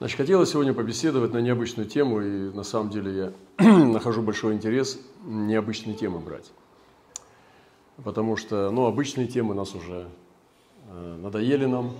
[0.00, 4.98] Значит, хотела сегодня побеседовать на необычную тему, и на самом деле я нахожу большой интерес
[5.26, 6.50] необычные темы брать.
[8.02, 10.08] Потому что, ну, обычные темы нас уже
[10.88, 11.92] э, надоели нам,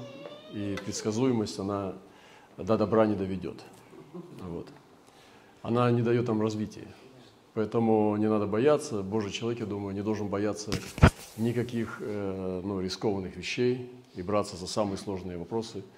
[0.54, 1.92] и предсказуемость, она
[2.56, 3.62] до добра не доведет.
[4.40, 4.68] Вот.
[5.60, 6.88] Она не дает нам развития.
[7.52, 9.02] Поэтому не надо бояться.
[9.02, 10.70] Божий человек, я думаю, не должен бояться
[11.36, 15.82] никаких э, ну, рискованных вещей и браться за самые сложные вопросы–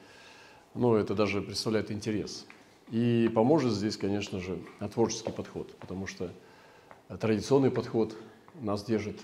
[0.74, 2.46] ну, это даже представляет интерес.
[2.90, 4.58] И поможет здесь, конечно же,
[4.92, 6.30] творческий подход, потому что
[7.20, 8.14] традиционный подход
[8.60, 9.20] нас держит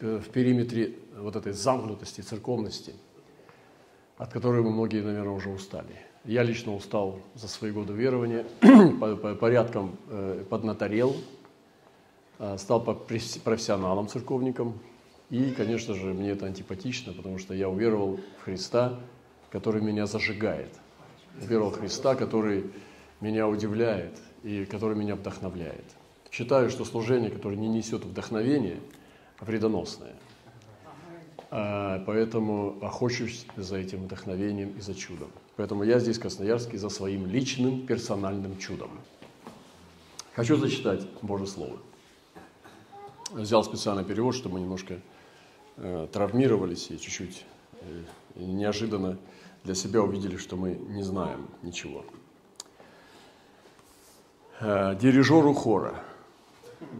[0.00, 2.94] в, в периметре вот этой замкнутости, церковности,
[4.16, 5.96] от которой мы многие, наверное, уже устали.
[6.24, 8.44] Я лично устал за свои годы верования,
[9.00, 11.16] по, по порядкам э, поднаторел,
[12.38, 14.78] э, стал профессионалом, церковником.
[15.30, 18.98] И, конечно же, мне это антипатично, потому что я уверовал в Христа,
[19.50, 20.70] который меня зажигает.
[21.36, 22.70] Веру Христа, который
[23.20, 25.84] меня удивляет и который меня вдохновляет.
[26.30, 28.80] Считаю, что служение, которое не несет вдохновения,
[29.40, 30.14] вредоносное.
[31.50, 35.30] А, поэтому охочусь за этим вдохновением и за чудом.
[35.56, 38.90] Поэтому я здесь, в Красноярске, за своим личным персональным чудом.
[40.34, 41.78] Хочу зачитать Божье Слово.
[43.32, 45.00] Взял специальный перевод, чтобы мы немножко
[45.76, 47.44] э, травмировались и чуть-чуть
[47.80, 48.04] э,
[48.36, 49.18] неожиданно
[49.64, 52.04] для себя увидели, что мы не знаем ничего.
[54.60, 56.02] Э, дирижеру хора,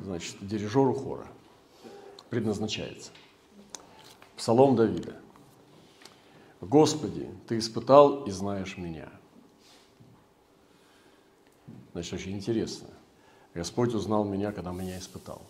[0.05, 1.27] значит, дирижеру хора
[2.31, 3.11] предназначается.
[4.37, 5.17] Псалом Давида.
[6.61, 9.09] Господи, Ты испытал и знаешь меня.
[11.93, 12.89] Значит, очень интересно.
[13.55, 15.43] Господь узнал меня, когда меня испытал.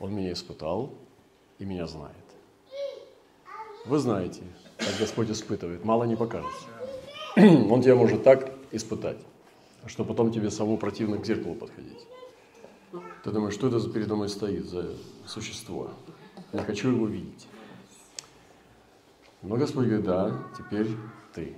[0.00, 0.92] Он меня испытал
[1.58, 2.23] и меня знает.
[3.84, 4.40] Вы знаете,
[4.78, 6.66] как Господь испытывает, мало не покажется.
[7.36, 9.18] Он тебя может так испытать,
[9.84, 12.06] что потом тебе самому противно к зеркалу подходить.
[13.22, 14.94] Ты думаешь, что это за передо мной стоит, за
[15.26, 15.90] существо?
[16.54, 17.46] Не хочу его видеть.
[19.42, 20.88] Но Господь говорит, да, теперь
[21.34, 21.54] ты.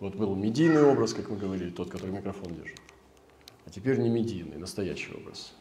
[0.00, 2.80] Вот был медийный образ, как мы говорили, тот, который микрофон держит.
[3.64, 5.54] А теперь не медийный, настоящий образ.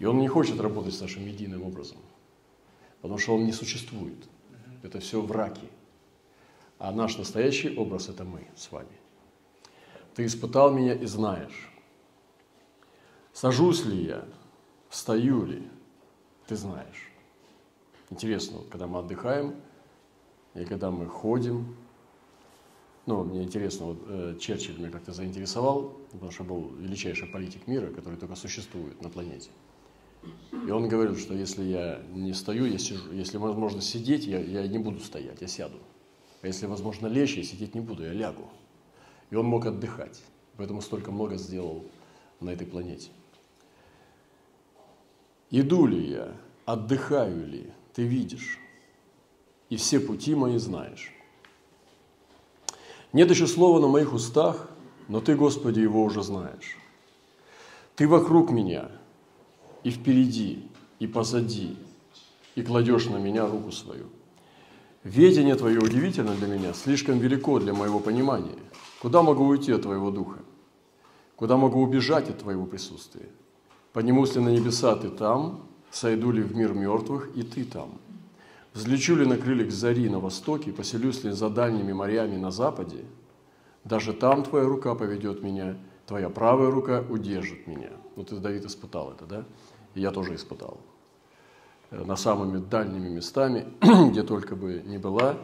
[0.00, 1.98] И он не хочет работать с нашим медийным образом,
[3.00, 4.28] потому что он не существует–
[4.82, 5.68] это все враки.
[6.78, 8.88] А наш настоящий образ– это мы с вами.
[10.14, 11.70] Ты испытал меня и знаешь.
[13.32, 14.24] Сажусь ли я,
[14.88, 15.68] встаю ли,
[16.46, 17.10] ты знаешь.
[18.10, 19.54] Интересно, когда мы отдыхаем,
[20.54, 21.76] и когда мы ходим,
[23.06, 27.92] ну, мне интересно, вот э, Черчилль меня как-то заинтересовал, потому что был величайший политик мира,
[27.92, 29.50] который только существует на планете–
[30.52, 33.12] и он говорил, что если я не стою, я сижу.
[33.12, 35.78] Если возможно сидеть, я, я не буду стоять, я сяду.
[36.42, 38.48] А если возможно лечь, я сидеть не буду, я лягу.
[39.30, 40.22] И он мог отдыхать.
[40.56, 41.84] Поэтому столько много сделал
[42.40, 43.10] на этой планете.
[45.50, 48.58] Иду ли я, отдыхаю ли, ты видишь,
[49.70, 51.12] и все пути мои знаешь.
[53.12, 54.68] Нет еще слова на моих устах,
[55.08, 56.76] но ты, Господи, его уже знаешь.
[57.96, 58.90] Ты вокруг меня–
[59.84, 60.68] и впереди,
[60.98, 61.76] и позади,
[62.54, 64.06] и кладешь на меня руку свою.
[65.04, 68.58] Ведение Твое удивительно для меня, слишком велико для моего понимания.
[69.00, 70.40] Куда могу уйти от Твоего Духа?
[71.36, 73.28] Куда могу убежать от Твоего присутствия?
[73.92, 77.92] Поднимусь ли на небеса Ты там, сойду ли в мир мертвых и Ты там?
[78.74, 83.04] Взлечу ли на крыльях зари на востоке, поселюсь ли за дальними морями на западе?
[83.84, 87.90] Даже там Твоя рука поведет меня, Твоя правая рука удержит меня.
[88.16, 89.44] Вот это Давид испытал это, да?
[89.98, 90.78] Я тоже испытал.
[91.90, 93.66] Э, на самыми дальними местами,
[94.10, 95.36] где только бы ни была,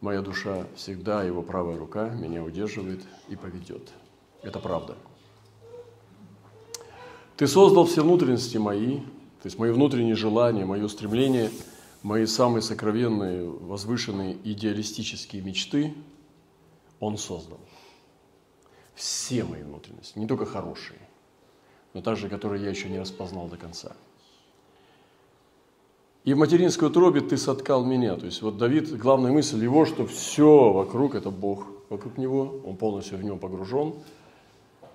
[0.00, 3.92] моя душа всегда, его правая рука меня удерживает и поведет.
[4.42, 4.96] Это правда.
[7.36, 11.50] Ты создал все внутренности мои, то есть мои внутренние желания, мое стремление,
[12.02, 15.94] мои самые сокровенные, возвышенные идеалистические мечты
[17.00, 17.60] Он создал.
[18.94, 21.07] Все мои внутренности, не только хорошие
[21.98, 23.96] но также, которые я еще не распознал до конца.
[26.24, 28.14] И в материнской утробе ты соткал меня.
[28.14, 32.76] То есть вот Давид, главная мысль его, что все вокруг– это Бог вокруг него, он
[32.76, 33.94] полностью в него погружен.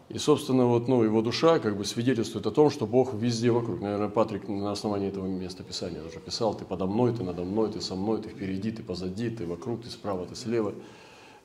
[0.08, 3.82] И, собственно, вот, ну, его душа как бы свидетельствует о том, что Бог везде вокруг.
[3.82, 7.70] Наверное, Патрик на основании этого места Писания уже писал, ты подо мной, ты надо мной,
[7.70, 10.74] ты со мной, ты впереди, ты позади, ты вокруг, ты справа, ты слева.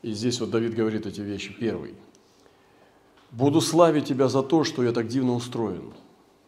[0.02, 1.94] И здесь вот Давид говорит эти вещи первый–
[3.30, 5.92] Буду славить Тебя за то, что я так дивно устроен.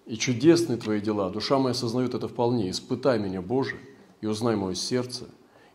[0.07, 1.31] И чудесны Твои дела.
[1.31, 2.71] Душа моя осознает это вполне.
[2.71, 3.77] Испытай меня, Боже,
[4.21, 5.27] и узнай мое сердце.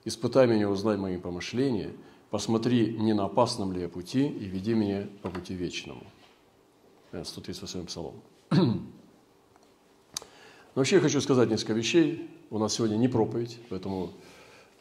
[0.04, 1.92] Испытай меня, узнай мои помышления.
[2.30, 6.04] посмотри, не на опасном ли я пути, и веди меня по пути вечному.
[7.12, 8.14] 138 э, псалом.
[10.76, 12.30] Вообще я хочу сказать несколько вещей.
[12.50, 14.12] У нас сегодня не проповедь, поэтому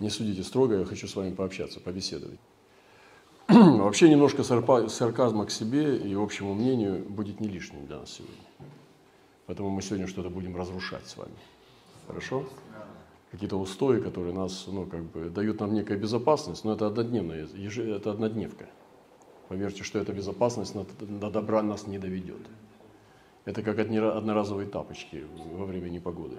[0.00, 2.40] не судите строго, я хочу с вами пообщаться, побеседовать.
[3.48, 8.36] Вообще немножко сарказма к себе и общему мнению будет не лишним для нас сегодня.
[9.46, 11.34] Поэтому мы сегодня что-то будем разрушать с вами.
[12.06, 12.44] Хорошо?
[13.30, 18.12] Какие-то устои, которые нас, ну, как бы, дают нам некая безопасность, но это однодневная, это
[18.12, 18.66] однодневка.
[19.48, 22.40] Поверьте, что эта безопасность до добра нас не доведет.
[23.44, 26.36] Это как одноразовые тапочки во время непогоды.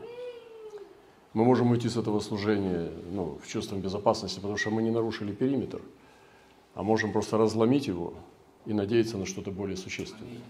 [1.34, 5.34] Мы можем уйти с этого служения ну, в чувством безопасности, потому что мы не нарушили
[5.34, 5.82] периметр,
[6.76, 8.14] а можем просто разломить его
[8.66, 10.42] и надеяться на что-то более существенное.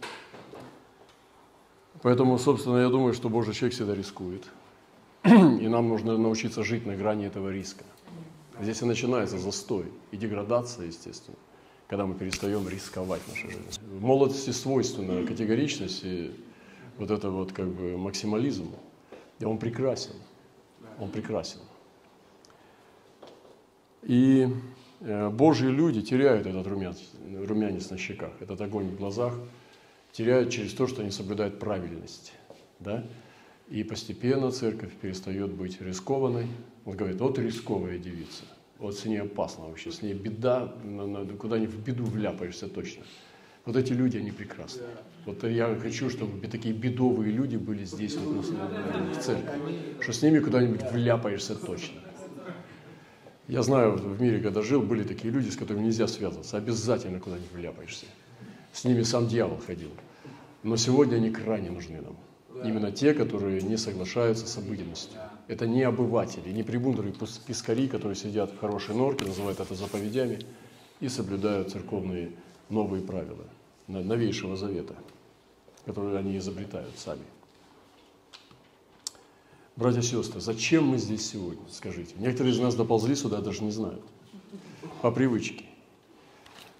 [2.01, 4.43] Поэтому, собственно, я думаю, что Божий человек всегда рискует.
[5.23, 7.83] И нам нужно научиться жить на грани этого риска.
[8.59, 11.35] Здесь и начинается застой и деградация, естественно,
[11.87, 13.65] когда мы перестаем рисковать нашей жизнью.
[13.81, 16.31] В молодости свойственна категоричность и
[16.97, 18.71] вот это вот как бы максимализм.
[19.39, 20.13] И он прекрасен.
[20.99, 21.59] Он прекрасен.
[24.03, 24.47] И
[25.31, 26.97] Божьи люди теряют этот румянец,
[27.47, 29.33] румянец на щеках, этот огонь в глазах–
[30.15, 32.33] теряют через то, что они соблюдают правильность.
[32.79, 33.05] Да?
[33.67, 36.47] И постепенно церковь перестает быть рискованной.
[36.85, 38.43] Он говорит, вот рисковая девица,
[38.77, 40.73] вот с ней опасно вообще, с ней беда,
[41.39, 43.03] куда-нибудь в беду вляпаешься точно.
[43.65, 44.83] Вот эти люди, они прекрасны.
[45.25, 49.59] Вот я хочу, чтобы такие бедовые люди были здесь, вот, в церкви,
[49.99, 51.99] что с ними куда-нибудь вляпаешься точно.
[53.47, 57.51] Я знаю, в мире, когда жил, были такие люди, с которыми нельзя связываться, обязательно куда-нибудь
[57.51, 58.07] вляпаешься.
[58.73, 59.91] С ними сам дьявол ходил.
[60.63, 62.17] Но сегодня они крайне нужны нам.
[62.65, 65.19] Именно те, которые не соглашаются с обыденностью.
[65.47, 67.13] Это не обыватели, не прибундры,
[67.45, 70.39] пискари, которые сидят в хорошей норке, называют это заповедями,
[70.99, 72.31] и соблюдают церковные
[72.69, 73.45] новые правила
[73.87, 74.95] новейшего завета,
[75.85, 77.21] которые они изобретают сами.
[79.75, 82.15] Братья и сестры, зачем мы здесь сегодня, скажите?
[82.17, 84.01] Некоторые из нас доползли сюда, даже не знают.
[85.01, 85.65] По привычке.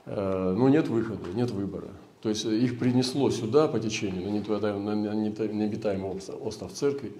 [0.06, 1.90] Э, но нет выхода, нет выбора.
[2.22, 6.10] То есть их принесло сюда по течению, на необитаемый
[6.40, 7.12] остров церкви.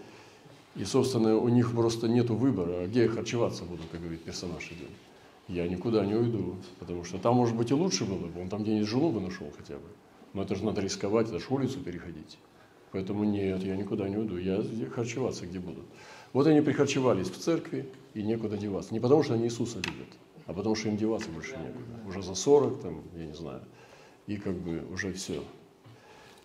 [0.78, 4.66] И, собственно, у них просто нет выбора, а где я харчеваться буду, как говорит персонаж
[4.72, 4.88] один.
[5.50, 8.64] Я никуда не уйду, потому что там, может быть, и лучше было бы, он там
[8.64, 9.88] где-нибудь жену бы нашел хотя бы.
[10.34, 12.38] Но это же надо рисковать, это же улицу переходить.
[12.96, 15.84] Поэтому нет, я никуда не уйду, я харчеваться где буду.
[16.32, 18.94] Вот они прихарчевались в церкви, и некуда деваться.
[18.94, 20.08] Не потому, что они Иисуса любят,
[20.46, 22.08] а потому, что им деваться больше некуда.
[22.08, 23.64] Уже за 40, там, я не знаю,
[24.28, 25.44] и как бы уже все.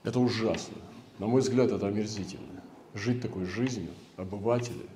[0.03, 0.79] Это ужасно.
[1.21, 2.65] На мой взгляд, это омерзительно.
[2.95, 4.89] Жить такой жизнью обывателя,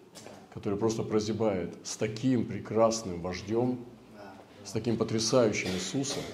[0.52, 3.78] который просто прозябает с таким прекрасным вождем,
[4.64, 6.24] с таким потрясающим Иисусом,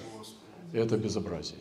[0.73, 1.59] это безобразие.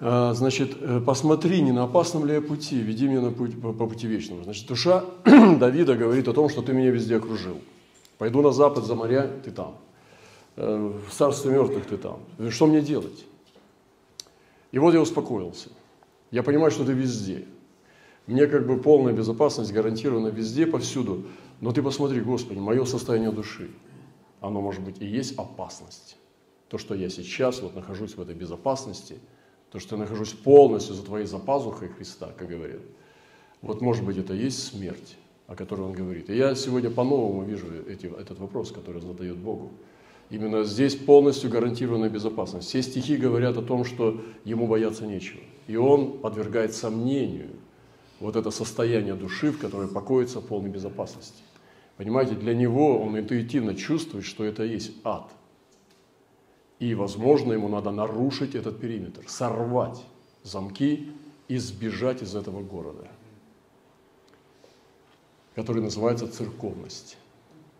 [0.00, 3.72] А, значит, э, посмотри, не на опасном ли я пути, веди меня на путь, по,
[3.72, 4.44] по пути вечному.
[4.44, 7.58] Значит, душа Давида говорит о том, что ты меня везде окружил.
[8.18, 9.76] Пойду на запад за моря, ты там.
[10.56, 12.20] Э, в царстве мертвых ты там.
[12.50, 13.24] Что мне делать?
[14.72, 15.68] И вот я успокоился.
[16.30, 17.44] Я понимаю, что ты везде.
[18.26, 21.26] Мне как бы полная безопасность гарантирована везде, повсюду.
[21.60, 23.70] Но ты посмотри, Господи, мое состояние души.
[24.40, 26.16] Оно может быть и есть опасность.
[26.68, 29.18] То, что я сейчас вот нахожусь в этой безопасности,
[29.74, 32.80] то, что я нахожусь полностью за твоей запазухой Христа, как говорят,
[33.60, 35.16] вот может быть это и есть смерть,
[35.48, 36.30] о которой он говорит.
[36.30, 39.72] И я сегодня по-новому вижу эти, этот вопрос, который задает Богу.
[40.30, 42.68] Именно здесь полностью гарантированная безопасность.
[42.68, 45.40] Все стихи говорят о том, что ему бояться нечего.
[45.66, 47.50] И он подвергает сомнению
[48.20, 51.42] вот это состояние души, в которой покоится в полной безопасности.
[51.96, 55.32] Понимаете, для него он интуитивно чувствует, что это есть ад.
[56.78, 60.04] И, возможно, ему надо нарушить этот периметр, сорвать
[60.42, 61.12] замки
[61.48, 63.08] и сбежать из этого города,
[65.54, 67.16] который называется церковность.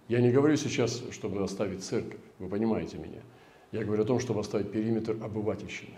[0.08, 3.22] Я не говорю сейчас, чтобы оставить церковь, вы понимаете меня.
[3.72, 5.94] Я говорю о том, чтобы оставить периметр обывательщины.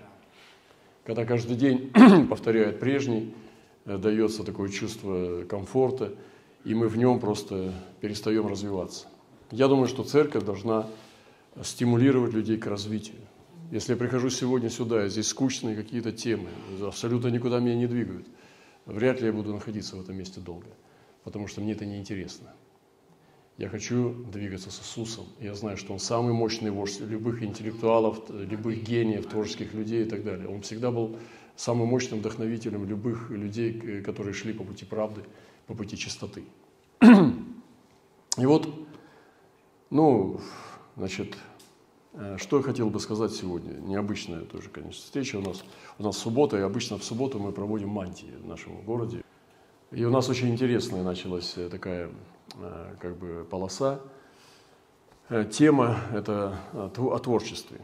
[1.04, 1.92] Когда каждый день
[2.30, 3.34] повторяют прежний,
[3.84, 6.14] э, дается такое чувство комфорта,
[6.64, 9.06] и мы в нем просто перестаем развиваться.
[9.50, 10.86] Я думаю, что церковь должна
[11.62, 13.16] стимулировать людей к развитию.
[13.70, 16.48] Если я прихожу сегодня сюда, здесь скучные какие-то темы,
[16.82, 18.26] абсолютно никуда меня не двигают,
[18.84, 20.68] вряд ли я буду находиться в этом месте долго,
[21.24, 22.54] потому что мне это неинтересно.
[23.58, 25.24] Я хочу двигаться с Иисусом.
[25.40, 30.24] Я знаю, что Он самый мощный вождь любых интеллектуалов, любых гениев, творческих людей и так
[30.24, 30.46] далее.
[30.46, 31.16] Он всегда был
[31.56, 35.22] самым мощным вдохновителем любых людей, которые шли по пути правды,
[35.66, 36.44] по пути чистоты.
[37.00, 38.68] И вот,
[39.88, 40.38] ну,
[40.96, 41.36] значит,
[42.16, 43.72] Э, что я хотел бы сказать сегодня?
[43.72, 45.62] Необычная тоже, конечно, встреча у нас.
[45.98, 49.22] У нас суббота, и обычно в субботу мы проводим мантии в нашем городе.
[49.92, 52.10] И у нас очень интересная началась э, такая
[52.56, 54.00] э, как бы полоса.
[55.50, 57.80] Тема– это о творчестве.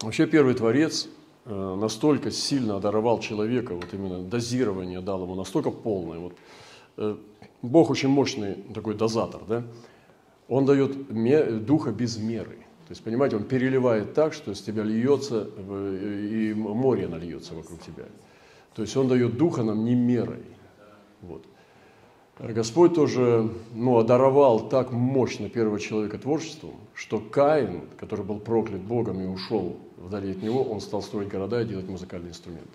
[0.00, 1.08] Вообще первый творец
[1.44, 6.20] настолько сильно одаровал человека, вот именно дозирование дал ему настолько полное.
[6.20, 7.18] Вот,
[7.62, 9.64] Бог очень мощный такой дозатор, да?
[10.48, 12.56] Он дает духа без меры.
[12.86, 18.06] То есть, понимаете, он переливает так, что с тебя льется, и море нальется вокруг тебя.
[18.74, 20.44] То есть он дает духа нам не мерой.
[21.20, 21.44] Вот.
[22.38, 29.20] Господь тоже ну, одаровал так мощно первого человека творчеством, что Каин, который был проклят Богом
[29.20, 32.70] и ушел вдали от него, он стал строить города и делать музыкальные инструменты.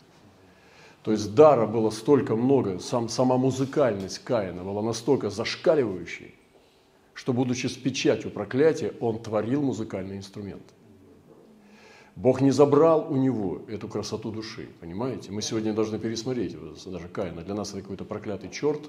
[1.01, 6.35] То есть дара было столько много, сам, сама музыкальность Каина была настолько зашкаливающей,
[7.23, 10.73] что, будучи с печатью проклятия, он творил музыкальный инструмент.
[12.17, 15.31] Бог не забрал у него эту красоту души, понимаете?
[15.31, 16.53] Мы сегодня должны пересмотреть
[16.85, 17.41] даже Каина.
[17.41, 18.81] Для нас это какой-то проклятый черт,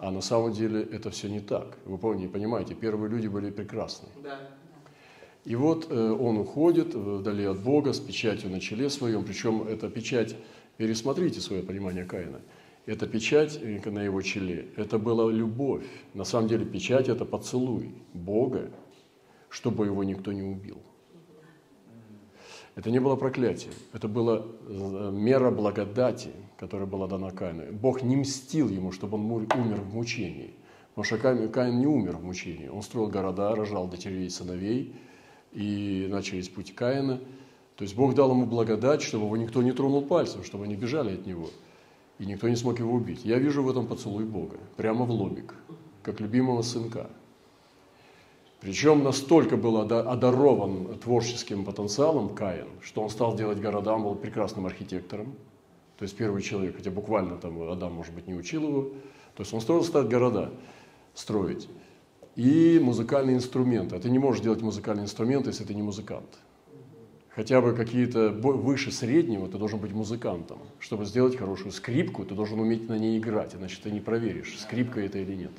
[0.00, 1.78] а на самом деле это все не так.
[1.84, 4.08] Вы помните, понимаете, первые люди были прекрасны.
[4.20, 4.40] Да.
[5.44, 9.88] И вот э, он уходит вдали от Бога с печатью на челе своем, причем эта
[9.88, 10.34] печать,
[10.76, 12.40] пересмотрите свое понимание Каина–
[12.90, 15.86] эта печать на его челе, это была любовь.
[16.12, 18.68] На самом деле печать– это поцелуй Бога,
[19.48, 20.78] чтобы его никто не убил.
[22.74, 27.72] Это не было проклятие, это была э, мера благодати, которая была дана Каину.
[27.72, 30.54] Бог не мстил ему, чтобы он умер в мучении.
[30.94, 32.66] Потому что Каин не умер в мучении.
[32.66, 34.96] Он строил города, рожал дочерей и сыновей,
[35.52, 37.20] и начались путь Каина.
[37.76, 41.14] То есть Бог дал ему благодать, чтобы его никто не тронул пальцем, чтобы они бежали
[41.14, 41.50] от него–
[42.20, 43.24] и никто не смог его убить.
[43.24, 45.54] Я вижу в этом поцелуй Бога, прямо в лобик,
[46.02, 47.08] как любимого сынка.
[48.60, 54.66] Причем настолько был одарован творческим потенциалом Каин, что он стал делать города, он был прекрасным
[54.66, 55.34] архитектором.
[55.96, 58.82] То есть первый человек, хотя буквально там Адам, может быть, не учил его.
[59.34, 60.52] То есть он строил стать города,
[61.14, 61.70] строить.
[62.36, 63.96] И музыкальные инструменты.
[63.96, 66.38] А ты не можешь делать музыкальные инструменты, если ты не музыкант
[67.40, 70.58] хотя бы какие-то выше среднего, ты должен быть музыкантом.
[70.78, 75.00] Чтобы сделать хорошую скрипку, ты должен уметь на ней играть, иначе ты не проверишь, скрипка
[75.00, 75.52] это или нет.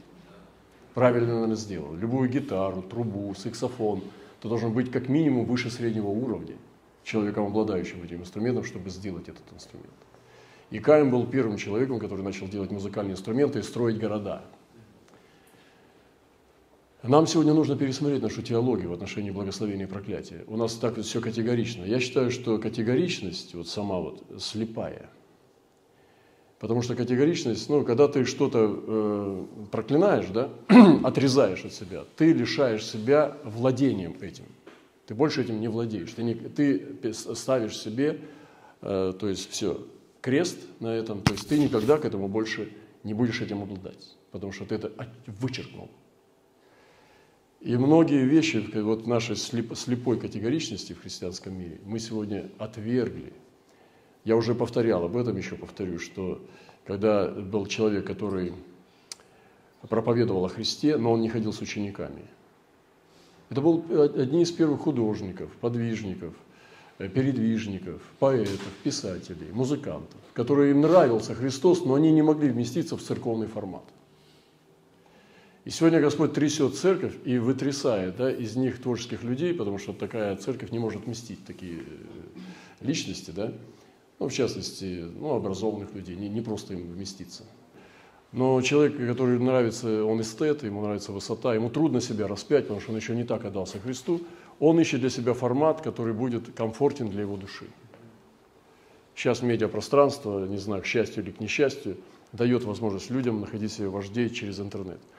[0.94, 1.96] Правильно, наверное, сделал.
[1.96, 4.04] Любую гитару, трубу, саксофон,
[4.42, 6.54] ты должен быть как минимум выше среднего уровня,
[7.04, 9.90] человеком, обладающим этим инструментом, чтобы сделать этот инструмент.
[10.70, 14.44] И Каин был первым человеком, который начал делать музыкальные инструменты и строить города.
[17.04, 20.44] Нам сегодня нужно пересмотреть нашу теологию в отношении благословения и проклятия.
[20.46, 21.84] У нас так вот все категорично.
[21.84, 25.10] Я считаю, что категоричность вот сама вот слепая.
[26.60, 30.52] Потому что категоричность, ну, когда ты что-то э, проклинаешь, да,
[31.04, 34.46] отрезаешь от себя, ты лишаешь себя владением этим.
[35.08, 36.14] Ты больше этим не владеешь.
[36.14, 38.22] Ты, не, ты ставишь себе,
[38.82, 39.84] э, то есть все,
[40.22, 42.72] крест на этом, то есть ты никогда к этому больше
[43.04, 44.92] не будешь этим обладать, потому что ты это
[45.26, 45.90] вычеркнул.
[47.62, 53.34] И многие вещи вот нашей слепой категоричности в христианском мире мы сегодня отвергли.
[54.26, 56.42] Я уже повторял об этом, еще повторю, что
[56.86, 58.54] когда был человек, который
[59.88, 62.24] проповедовал о Христе, но он не ходил с учениками.
[63.52, 66.34] Это был одни из первых художников, подвижников,
[66.98, 73.02] э, передвижников, поэтов, писателей, музыкантов, которые им нравился Христос, но они не могли вместиться в
[73.02, 73.84] церковный формат.
[75.64, 80.36] И сегодня Господь трясет церковь и вытрясает да, из них творческих людей, потому что такая
[80.36, 81.84] церковь не может вместить такие э,
[82.80, 83.54] личности, да,
[84.18, 87.44] ну, в частности, ну, образованных людей, не, не просто им вместиться.
[88.32, 92.92] Но человек, который нравится, он эстет, ему нравится высота, ему трудно себя распять, потому что
[92.92, 94.22] он еще не так отдался Христу,
[94.60, 97.66] он ищет для себя формат, который будет комфортен для его души.
[99.16, 101.98] Сейчас медиапространство, не знаю, к счастью или к несчастью,
[102.32, 105.00] дает возможность людям находить себе вождей через интернет–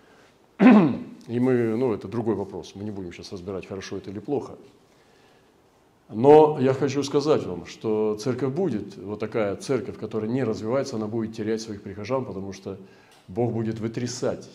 [1.27, 4.57] и мы, ну, это другой вопрос, мы не будем сейчас разбирать, хорошо это или плохо.
[6.09, 11.07] Но я хочу сказать вам, что церковь будет, вот такая церковь, которая не развивается, она
[11.07, 12.79] будет терять своих прихожан, потому что
[13.29, 14.49] Бог будет вытрясать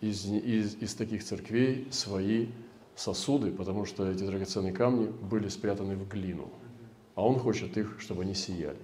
[0.00, 2.48] из, из, из таких церквей свои
[2.96, 6.50] сосуды, потому что эти драгоценные камни были спрятаны в глину,
[7.14, 8.76] а Он хочет их, чтобы они сияли.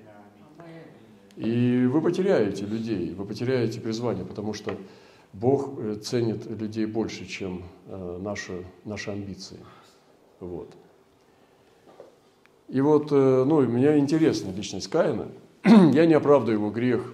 [1.36, 4.74] И вы потеряете людей, вы потеряете призвание, потому что
[5.40, 9.58] Бог э, ценит людей больше, чем э, наши, наши амбиции.
[10.40, 10.70] Вот.
[12.68, 15.28] И вот, э, ну, меня интересна личность Каина.
[15.64, 17.12] Я не оправдываю его грех.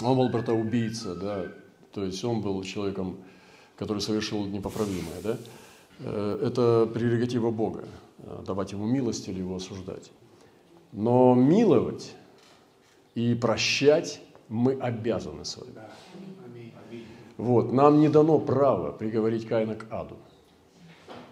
[0.00, 1.46] Он был братоубийца, да,
[1.92, 3.18] то есть он был человеком,
[3.76, 5.38] который совершил непоправимое, да.
[6.00, 7.84] Это прерогатива Бога,
[8.44, 10.10] давать ему милость или его осуждать.
[10.90, 12.16] Но миловать
[13.14, 15.74] и прощать мы обязаны с вами.
[17.42, 20.14] Вот, нам не дано право приговорить Каина к аду.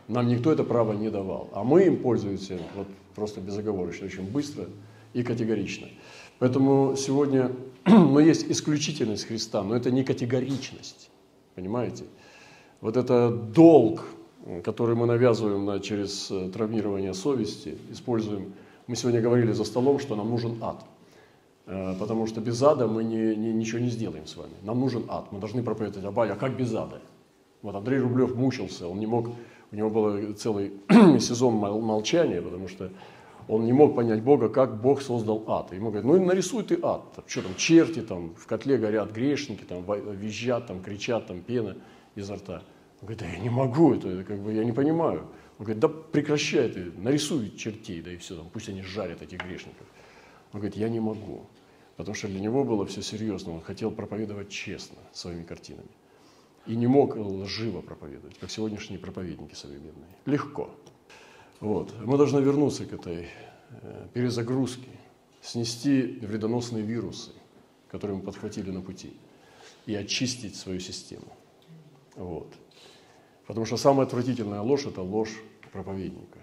[0.08, 1.48] Нам никто это право не давал.
[1.52, 4.64] А мы им пользуемся вот, просто безоговорочно, очень быстро
[5.12, 5.86] и категорично.
[6.40, 7.52] Поэтому сегодня,
[7.86, 11.10] но есть исключительность Христа, но это не категоричность.
[11.54, 12.06] Понимаете?
[12.80, 14.04] Вот это долг,
[14.64, 18.52] который мы навязываем на, через э, травмирование совести, используем.
[18.88, 20.84] Мы сегодня говорили за столом, что нам нужен ад.
[21.70, 24.54] Э, потому что без ада мы не, не, ничего не сделаем с вами.
[24.62, 25.30] Нам нужен ад.
[25.30, 27.00] Мы должны проповедовать Абай, а как без ада?
[27.62, 29.28] Вот Андрей Рублев мучился, он не мог
[29.72, 30.72] у него был целый
[31.20, 32.90] сезон молчания, потому что
[33.46, 35.72] он не мог понять Бога, как Бог создал ад.
[35.72, 37.02] Ему говорят, ну нарисуй ты ад.
[37.26, 39.84] Что там, черти, там, в котле горят грешники, там,
[40.16, 41.76] визжат, там, кричат, там, пена
[42.16, 42.62] изо рта.
[43.00, 45.20] Он говорит, да я не могу, это как бы я не понимаю.
[45.58, 49.38] Он говорит, да прекращай ты, нарисуй чертей, да и все, там, пусть они жарят этих
[49.38, 49.86] грешников.
[50.52, 51.46] Он говорит, я не могу,
[52.00, 55.90] потому что для него было все серьезно, он хотел проповедовать честно своими картинами
[56.66, 60.16] и не мог лживо проповедовать, как сегодняшние проповедники современные.
[60.24, 60.70] Легко.
[61.60, 61.92] Вот.
[62.02, 63.28] Мы должны вернуться к этой
[63.82, 64.88] э, перезагрузке,
[65.42, 67.32] снести вредоносные вирусы,
[67.90, 69.12] которые мы подхватили на пути,
[69.84, 71.30] и очистить свою систему.
[72.16, 72.50] Вот.
[73.46, 76.38] Потому что самая отвратительная ложь– это ложь проповедника,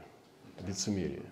[0.67, 1.23] лицемерие.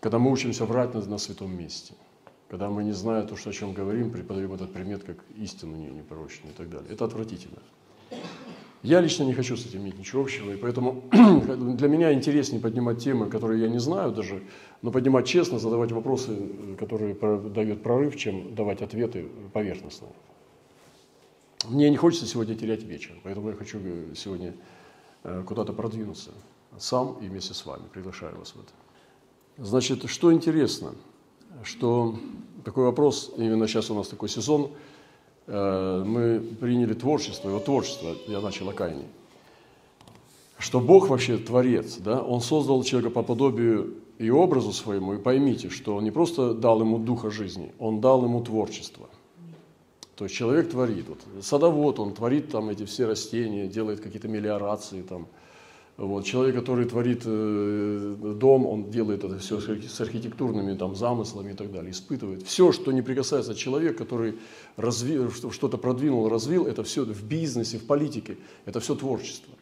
[0.00, 1.94] Когда мы учимся врать на, на святом месте–
[2.48, 5.86] когда мы, не зная то, что, о чем говорим, преподаем этот предмет как истину не,
[5.86, 6.92] непорочную и так далее.
[6.92, 7.58] Это отвратительно.
[8.82, 13.02] Я лично не хочу с этим иметь ничего общего, и поэтому для меня интереснее поднимать
[13.02, 14.44] темы, которые я не знаю даже,
[14.80, 16.36] но поднимать честно, задавать вопросы,
[16.78, 20.06] которые дают прорыв, чем давать ответы поверхностно.
[21.68, 23.80] Мне не хочется сегодня терять вечер, поэтому я хочу
[24.14, 24.54] сегодня
[25.24, 26.30] э, куда-то продвинуться
[26.78, 27.82] сам и вместе с вами.
[27.92, 28.85] Приглашаю вас в это.
[29.58, 30.94] Значит, что интересно–
[31.66, 32.14] что
[32.64, 34.70] такой вопрос, именно сейчас у нас такой сезон,
[35.46, 39.04] э, мы приняли творчество, его творчество, я начал о Каине,
[40.58, 45.68] что Бог вообще творец, да, Он создал человека по подобию и образу своему, и поймите,
[45.68, 49.08] что Он не просто дал ему духа жизни, Он дал ему творчество.
[50.16, 55.02] То есть человек творит, вот, садовод, он творит там эти все растения, делает какие-то мелиорации,
[55.02, 55.26] там,
[55.96, 56.26] вот.
[56.26, 61.72] Человек, который творит э, дом, он делает это все с архитектурными там, замыслами и так
[61.72, 62.42] далее, испытывает.
[62.42, 64.38] Все, что не прикасается человек, который
[64.76, 65.18] разви,
[65.52, 69.54] что-то продвинул, развил, это все в бизнесе, в политике, это все творчество.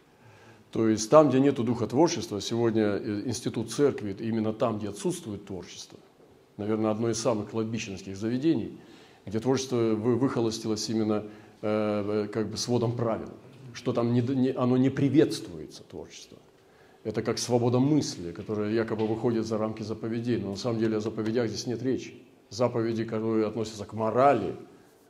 [0.73, 5.47] То есть там, где нет духа творчества, сегодня э, институт церкви, именно там, где отсутствует
[5.47, 6.01] творчество,
[6.57, 8.77] наверное, одно из самых кладбищенских заведений,
[9.25, 11.23] где творчество выхолостилось именно
[11.63, 13.31] э, как бы сводом правил
[13.75, 16.39] что там не, не, оно не приветствуется, творчество.
[17.03, 21.01] Это как свобода мысли, которая якобы выходит за рамки заповедей, но на самом деле о
[21.01, 22.15] заповедях здесь нет речи.
[22.49, 24.57] Заповеди, которые относятся к морали,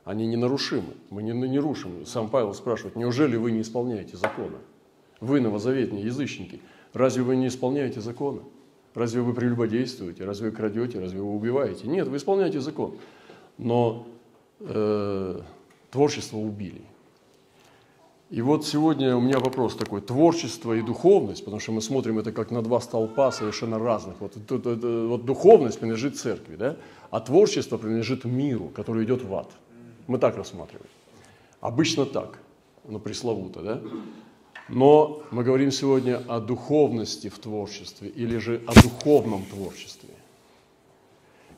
[0.03, 2.05] они ненарушимы, мы не, не рушим.
[2.05, 4.57] Сам Павел спрашивает, неужели вы не исполняете закона?
[5.21, 6.59] Вы, новозаветные язычники,
[6.93, 8.41] разве вы не исполняете закона?
[8.93, 10.25] Разве вы прелюбодействуете?
[10.25, 10.99] Разве вы крадете?
[10.99, 11.87] Разве вы убиваете?
[11.87, 12.97] Нет, вы исполняете закон.
[13.57, 14.07] Но
[14.59, 15.41] э,
[15.91, 16.81] творчество убили.
[18.31, 22.31] И вот сегодня у меня вопрос такой, творчество и духовность, потому что мы смотрим это
[22.31, 24.19] как на два столпа совершенно разных.
[24.19, 26.77] Вот, вот, вот духовность принадлежит церкви, да?
[27.11, 29.51] а творчество принадлежит миру, который идет в ад.
[30.07, 30.89] Мы так рассматриваем.
[31.61, 32.39] Обычно так,
[32.87, 33.81] ну пресловуто, да?
[34.69, 40.09] Но мы говорим сегодня о духовности в творчестве или же о духовном творчестве.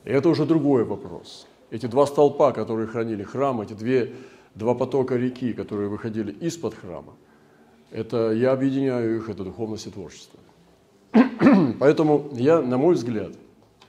[0.03, 1.47] И это уже другой вопрос.
[1.71, 4.13] Эти два столпа, которые хранили храм, эти две
[4.57, 7.13] два потока реки, которые выходили из-под храма,
[7.91, 10.39] это я объединяю их, это духовность и творчество.
[11.79, 13.33] Поэтому я, на мой взгляд,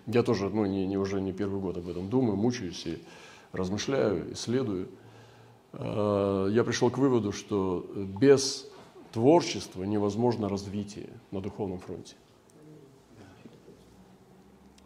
[0.06, 2.98] я тоже ну, не, не уже не первый год об этом думаю, мучаюсь и
[3.52, 4.88] размышляю, исследую.
[5.72, 7.86] Э, я пришел к выводу, что
[8.20, 8.66] без
[9.12, 12.14] творчества невозможно развитие на духовном фронте.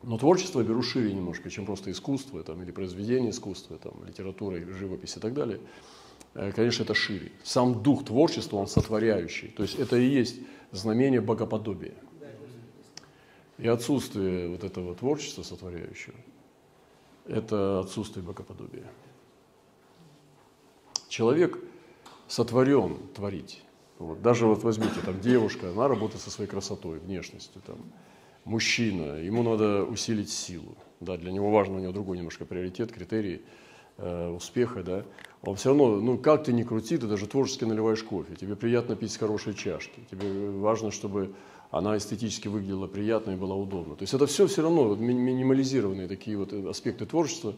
[0.03, 4.59] Но творчество я беру шире немножко, чем просто искусство там, или произведение искусства, там, литература,
[4.59, 5.61] живопись и так далее.
[6.35, 7.31] Э, конечно, это шире.
[7.45, 9.49] Сам дух творчества, он сотворяющий.
[9.49, 10.41] То есть это и есть
[10.73, 11.95] знамение богоподобия.
[13.59, 16.17] И отсутствие вот этого творчества сотворяющего–
[17.27, 18.91] это отсутствие богоподобия.
[21.09, 21.59] Человек
[22.27, 23.63] сотворен творить.
[23.99, 24.21] Вот.
[24.21, 27.77] Даже вот возьмите, там девушка, она работает со своей красотой, внешностью, там,
[28.45, 30.77] мужчина, ему надо усилить силу.
[31.01, 33.43] Да, для него важно, у него другой немножко приоритет, критерий.
[33.99, 35.05] э, успеха, да,
[35.43, 38.97] он все равно, ну как ты ни крути, ты даже творчески наливаешь кофе, тебе приятно
[38.97, 41.35] пить с хорошей чашки, тебе важно, чтобы
[41.71, 43.97] она эстетически выглядела приятно и была удобна.
[43.97, 47.55] То есть это все все равно вот, минимализированные такие вот аспекты творчества.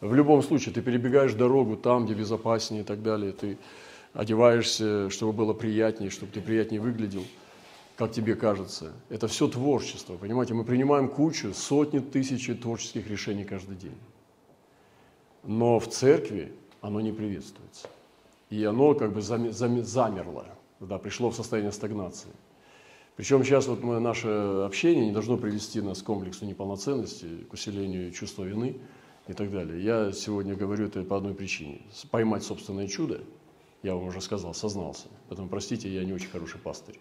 [0.00, 3.58] В любом случае ты перебегаешь дорогу там, где безопаснее и так далее, ты
[4.14, 7.24] одеваешься, чтобы было приятнее, чтобы ты приятнее выглядел,
[7.98, 8.92] как тебе кажется.
[9.08, 10.54] Это все творчество, понимаете?
[10.54, 13.98] Мы принимаем кучу, сотни тысяч творческих решений каждый день.
[15.42, 17.88] Но в церкви оно не приветствуется.
[18.50, 20.46] И оно как бы замерло,
[20.78, 22.30] да, пришло в состояние стагнации.
[23.16, 28.12] Причем сейчас вот мы, наше общение не должно привести нас к комплексу неполноценности, к усилению
[28.12, 28.76] чувства вины
[29.26, 29.82] и так далее.
[29.82, 31.82] Я сегодня говорю это по одной причине.
[32.12, 33.22] Поймать собственное чудо,
[33.82, 35.08] я вам уже сказал, сознался.
[35.28, 37.00] Поэтому, простите, я не очень хороший пастырь.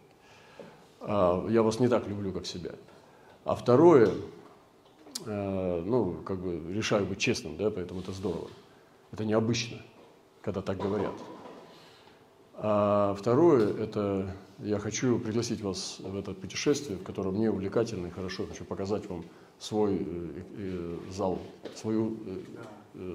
[1.01, 2.71] А, я вас не так люблю, как себя.
[3.45, 4.11] А второе,
[5.25, 8.49] э, ну, как бы решаю быть честным, да, поэтому это здорово.
[9.11, 9.77] Это необычно,
[10.41, 11.13] когда так говорят.
[12.55, 18.09] А второе, это я хочу пригласить вас в это путешествие, в котором мне увлекательно и
[18.09, 18.47] хорошо.
[18.47, 19.23] Хочу показать вам
[19.59, 21.39] свой э, э, зал,
[21.75, 22.17] свою,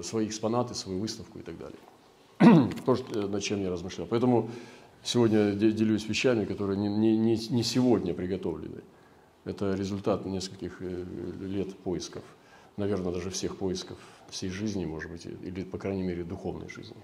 [0.01, 2.69] свои экспонаты, свою выставку и так далее.
[2.85, 4.07] То, над чем я размышлял.
[4.07, 4.49] Поэтому
[5.03, 8.81] сегодня делюсь вещами, которые не, не, не сегодня приготовлены.
[9.45, 12.23] Это результат нескольких лет поисков.
[12.77, 13.97] Наверное, даже всех поисков
[14.29, 16.97] всей жизни, может быть, или, по крайней мере, духовной жизни.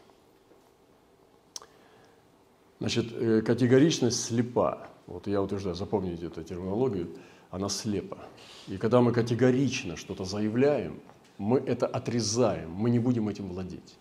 [2.79, 4.89] Значит, э, категоричность слепа.
[5.05, 7.09] Вот я утверждаю, запомните эту терминологию,
[7.51, 8.19] она слепа.
[8.67, 10.99] И когда мы категорично что-то заявляем,
[11.38, 13.97] мы это отрезаем, мы не будем этим владеть.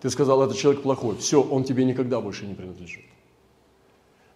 [0.00, 3.04] Ты сказал, этот человек плохой, все, он тебе никогда больше не принадлежит.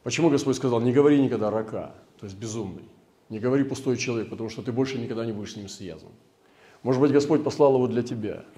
[0.02, 2.84] Почему Господь сказал, не говори никогда рака, то есть безумный,
[3.30, 6.10] не говори пустой человек, потому что ты больше никогда не будешь с ним связан.
[6.82, 8.44] Может быть, Господь послал его для тебя–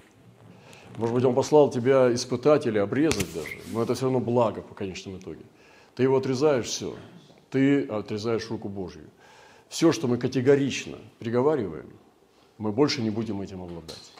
[0.97, 4.73] может быть, Он послал тебя испытать или обрезать даже, но это все равно благо по
[4.73, 5.41] конечном итоге.
[5.95, 6.95] Ты его отрезаешь, все.
[7.51, 9.07] Ты отрезаешь руку Божью.
[9.69, 11.89] Все, что мы категорично приговариваем,
[12.57, 14.11] мы больше не будем этим обладать.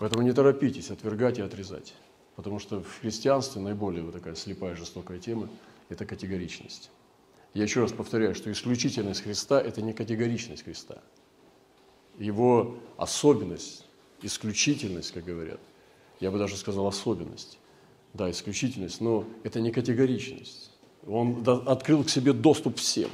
[0.00, 1.92] Поэтому не торопитесь отвергать и отрезать.
[2.34, 5.50] Потому что в христианстве наиболее вот такая слепая, жестокая тема–
[5.90, 6.90] это категоричность.
[7.52, 11.02] Я еще раз повторяю, что исключительность Христа– это не категоричность Христа.
[12.18, 13.84] Его особенность,
[14.22, 15.60] исключительность, как говорят,
[16.18, 17.58] я бы даже сказал особенность,
[18.14, 20.70] да, исключительность, но это не категоричность.
[21.06, 23.10] Он открыл к себе доступ всем.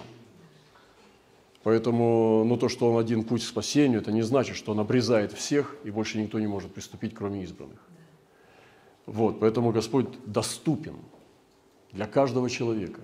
[1.67, 5.33] Поэтому ну, то, что он один путь к спасению, это не значит, что он обрезает
[5.33, 7.81] всех, и больше никто не может приступить, кроме избранных.
[9.05, 10.95] Вот, поэтому Господь доступен
[11.91, 13.01] для каждого человека,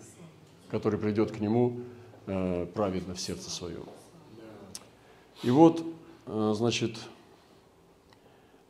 [0.70, 1.80] который придет к Нему
[2.28, 3.82] э, праведно в сердце своем.
[5.42, 5.84] И вот,
[6.26, 7.00] э, значит,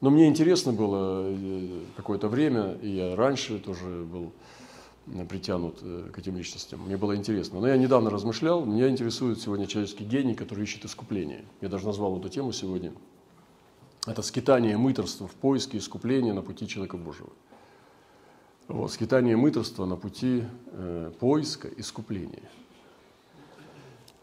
[0.01, 4.33] но мне интересно было э, какое-то время, и я раньше тоже был
[5.29, 6.81] притянут э, к этим личностям.
[6.81, 7.61] Мне было интересно.
[7.61, 11.45] Но я недавно размышлял, меня интересует сегодня человеческий гений, который ищет искупление.
[11.61, 12.93] Я даже назвал эту тему сегодня.
[14.07, 17.31] Это скитание мыторства в поиске искупления на пути человека Божьего.
[18.69, 22.49] Вот, скитание мыторства на пути э, поиска искупления.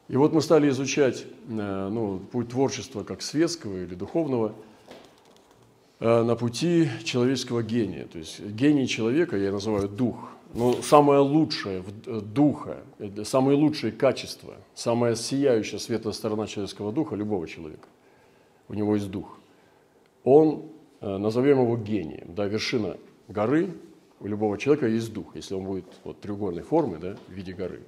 [0.08, 4.54] И вот мы стали изучать э, ну, путь творчества как светского или духовного–
[6.02, 8.06] Э, на пути человеческого гения.
[8.06, 10.30] То есть гений человека я называю дух.
[10.54, 17.16] Но самое лучшее э, духа, э, самые лучшие качества, самая сияющая светлая сторона человеческого духа
[17.16, 17.88] любого человека,
[18.68, 19.38] у него есть дух.
[20.24, 20.70] Он,
[21.02, 23.70] назовем его гением, да, вершина горы,
[24.20, 25.36] у любого человека есть дух.
[25.36, 27.82] Если он будет вот, треугольной формы, да, в виде горы,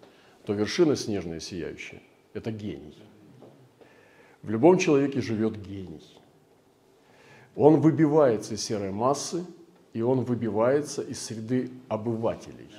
[0.46, 2.02] то вершина снежная, сияющая–
[2.34, 2.96] это гений.
[4.42, 6.02] В любом человеке живет гений–
[7.56, 9.46] он выбивается из серой массы,
[9.94, 12.70] и он выбивается из среды обывателей.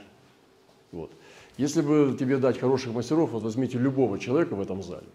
[0.90, 1.10] Вот.
[1.56, 5.06] Если бы тебе дать хороших мастеров, вот возьмите любого человека в этом зале.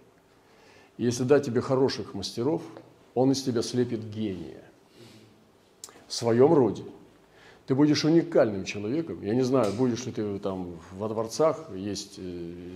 [0.98, 2.62] Если дать тебе хороших мастеров,
[3.14, 4.64] он из тебя слепит гения.
[6.08, 6.84] В своем роде.
[7.66, 9.22] Ты будешь уникальным человеком.
[9.22, 12.74] Я не знаю, будешь ли ты там во дворцах есть, э,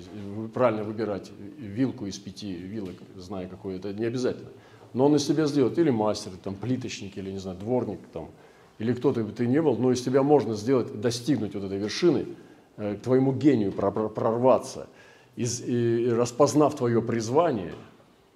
[0.54, 4.50] правильно выбирать вилку из пяти вилок, зная какое это, не обязательно
[4.94, 8.30] но он из тебя сделает или мастер, там, плиточник, или, не знаю, дворник, там,
[8.82, 11.78] или кто ты бы ты не был, но из тебя можно сделать, достигнуть вот этой
[11.78, 12.26] вершины,
[12.78, 14.88] э, к твоему гению прорваться,
[15.36, 17.76] из, и распознав твое призвание,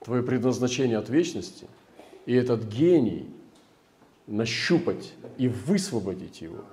[0.04, 1.66] твое предназначение от вечности,
[2.28, 3.26] и этот гений
[4.28, 6.64] нащупать и высвободить его.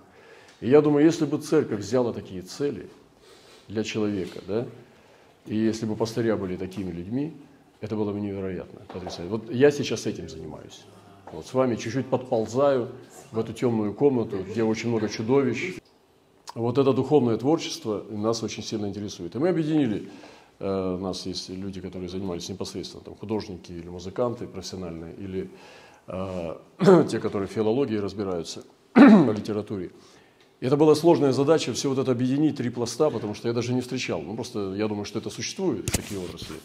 [0.61, 2.91] И я думаю, если бы церковь взяла такие цели
[3.69, 4.67] для человека, да,
[5.47, 7.33] и если бы пастыря были такими людьми,
[7.81, 9.31] это было бы невероятно, потрясающе.
[9.31, 10.85] Вот я сейчас этим занимаюсь.
[11.33, 12.91] Вот с вами чуть-чуть подползаю
[13.31, 15.77] в эту темную комнату, где очень много чудовищ.
[16.55, 19.35] Вот это духовное творчество нас очень сильно интересует.
[19.35, 20.11] И мы объединили,
[20.59, 25.51] э, у нас есть люди, которые занимались непосредственно, там, художники или музыканты профессиональные, или
[26.09, 26.57] э,
[27.11, 28.65] те, которые в филологии разбираются,
[28.95, 29.91] в литературе.
[30.61, 33.73] И это была сложная задача, все вот это объединить, три пласта, потому что я даже
[33.73, 34.21] не встречал.
[34.21, 36.57] Ну, просто я думаю, что это существует, такие отрасли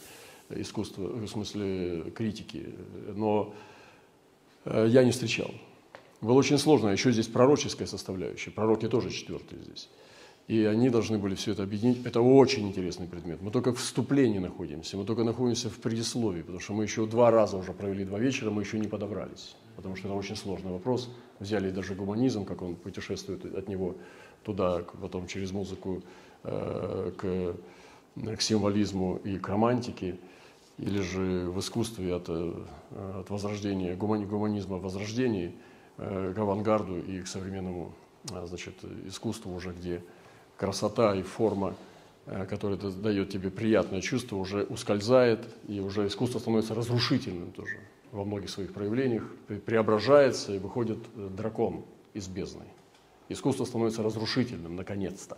[0.50, 2.76] искусства, в смысле критики,
[3.16, 3.77] но э,
[4.70, 5.52] я не встречал.
[6.22, 9.90] Было очень сложно, а еще здесь пророческая составляющая, пророки тоже четвертые здесь.
[10.48, 12.06] И они должны были все это объединить.
[12.06, 13.42] Это очень интересный предмет.
[13.42, 17.32] Мы только в вступлении находимся, мы только находимся в предисловии, потому что мы еще два
[17.32, 21.10] раза уже провели два вечера, мы еще не подобрались, потому что это очень сложный вопрос.
[21.40, 23.96] Взяли даже гуманизм, как он путешествует от него
[24.44, 26.02] туда, потом через музыку
[26.44, 27.56] э, к,
[28.38, 30.16] к символизму и к романтике
[30.78, 32.54] или же в искусстве от, э,
[32.92, 35.56] от возрождения, гуманизма в возрождении
[35.98, 37.94] э, к авангарду и к современному
[38.32, 40.04] э, значит, искусству уже, где
[40.58, 41.76] красота и форма,
[42.50, 47.78] которая дает тебе приятное чувство, уже ускользает, и уже искусство становится разрушительным тоже
[48.12, 49.24] во многих своих проявлениях,
[49.66, 52.66] преображается и выходит дракон из бездны.
[53.30, 55.38] Искусство становится разрушительным, наконец-то.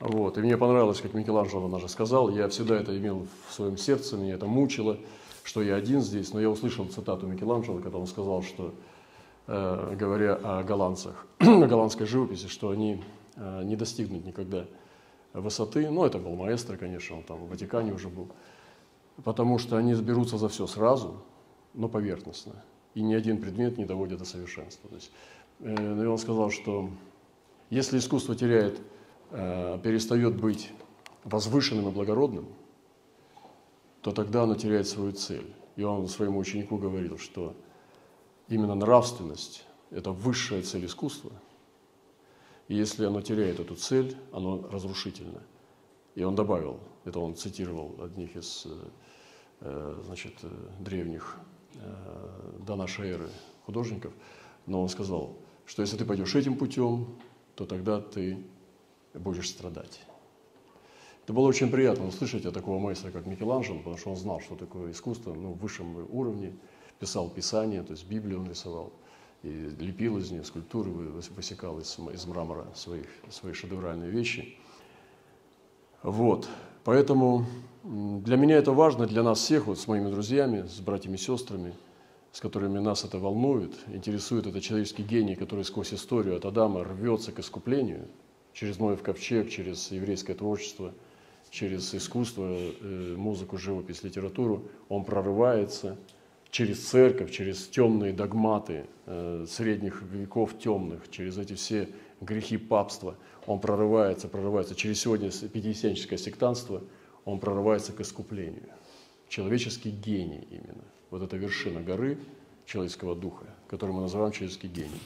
[0.00, 0.38] Вот.
[0.38, 4.34] И мне понравилось, как Микеланджело даже сказал, я всегда это имел в своем сердце, меня
[4.34, 4.98] это мучило,
[5.44, 8.74] что я один здесь, но я услышал цитату Микеланджело, когда он сказал, что,
[9.46, 13.04] э, говоря о голландцах, о голландской живописи, что они
[13.36, 14.64] э, не достигнут никогда
[15.34, 18.30] высоты, ну, это был маэстро, конечно, он там в Ватикане уже был,
[19.22, 21.22] потому что они берутся за все сразу,
[21.74, 22.54] но поверхностно,
[22.94, 24.88] и ни один предмет не доводит до совершенства.
[24.88, 25.12] То есть,
[25.60, 26.88] э, он сказал, что
[27.68, 28.80] если искусство теряет
[29.30, 30.72] перестает быть
[31.24, 32.48] возвышенным и благородным,
[34.02, 35.54] то тогда оно теряет свою цель.
[35.76, 37.54] И он своему ученику говорил, что
[38.48, 41.32] именно нравственность– это высшая цель искусства.
[42.68, 45.42] И если оно теряет эту цель, оно разрушительно.
[46.14, 48.66] И он добавил, это он цитировал одних из
[49.60, 50.34] э, значит,
[50.80, 51.36] древних
[51.74, 53.28] э, до нашей эры
[53.64, 54.12] художников,
[54.66, 57.16] но он сказал, что если ты пойдешь этим путем,
[57.54, 58.44] то тогда ты
[59.14, 60.00] будешь страдать.
[61.24, 64.56] Это было очень приятно услышать от такого мастера, как Микеланджело, потому что он знал, что
[64.56, 66.54] такое искусство ну, в высшем уровне,
[66.98, 68.92] писал писания, то есть Библию он рисовал,
[69.42, 74.56] и лепил из нее скульптуры, высекал из, из мрамора своих, свои шедевральные вещи.
[76.02, 76.48] Вот,
[76.84, 77.46] поэтому
[77.84, 81.74] для меня это важно, для нас всех, вот с моими друзьями, с братьями и сестрами,
[82.32, 87.32] с которыми нас это волнует, интересует этот человеческий гений, который сквозь историю от Адама рвется
[87.32, 88.08] к искуплению–
[88.52, 90.92] через Ноев ковчег, через еврейское творчество,
[91.50, 95.96] через искусство, э, музыку, живопись, литературу, он прорывается
[96.50, 101.88] через церковь, через темные догматы э, средних веков темных, через эти все
[102.20, 106.82] грехи папства, он прорывается, прорывается через сегодня пятидесятническое сектанство,
[107.24, 108.68] он прорывается к искуплению.
[109.28, 110.84] Человеческий гений именно.
[111.10, 112.18] Вот эта вершина горы
[112.66, 115.00] человеческого духа, который мы называем человеческий гений.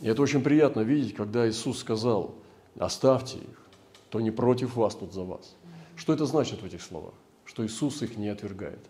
[0.00, 2.34] И это очень приятно видеть, когда Иисус сказал,
[2.78, 3.66] оставьте их,
[4.10, 5.56] то не против вас, тут за вас.
[5.96, 7.14] Что это значит в этих словах?
[7.44, 8.80] Что Иисус их не отвергает.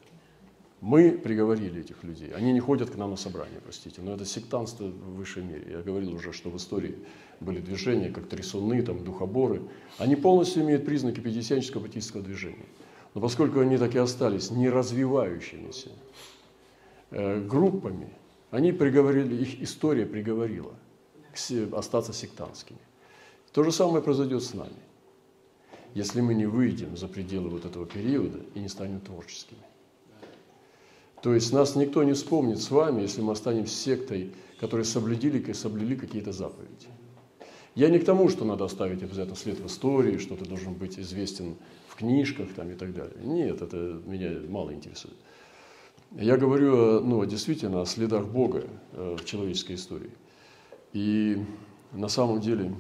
[0.81, 2.33] Мы приговорили этих людей.
[2.35, 5.73] Они не ходят к нам на собрание, простите, но это сектантство в высшей мере.
[5.73, 6.97] Я говорил уже, что в истории
[7.41, 9.63] были движения, как трясуны, там, духоборы.
[9.99, 12.67] Они полностью имеют признаки пятидесятнического баптистского движения.
[13.15, 15.91] Но поскольку они так и остались не развивающимися
[17.11, 18.11] э, группами,
[18.51, 20.75] они приговорили, их история приговорила–
[21.73, 22.79] остаться сектантскими.
[23.53, 24.77] То же самое произойдет с нами,
[25.95, 29.61] если мы не выйдем за пределы вот этого периода и не станем творческими.
[31.23, 35.97] То есть нас никто не вспомнит с вами, если мы останемся сектой, которые соблюдили, соблюли
[35.97, 36.89] какие-то заповеди.
[37.75, 40.99] Я не к тому, что надо оставить обязательно след в истории, что ты должен быть
[40.99, 41.57] известен
[41.89, 43.17] в книжках там, и так далее.
[43.23, 45.17] Нет, это меня мало интересует.
[46.13, 50.11] Я говорю ну, действительно о следах Бога э, в человеческой истории–
[50.97, 51.45] и
[51.93, 52.73] на самом деле,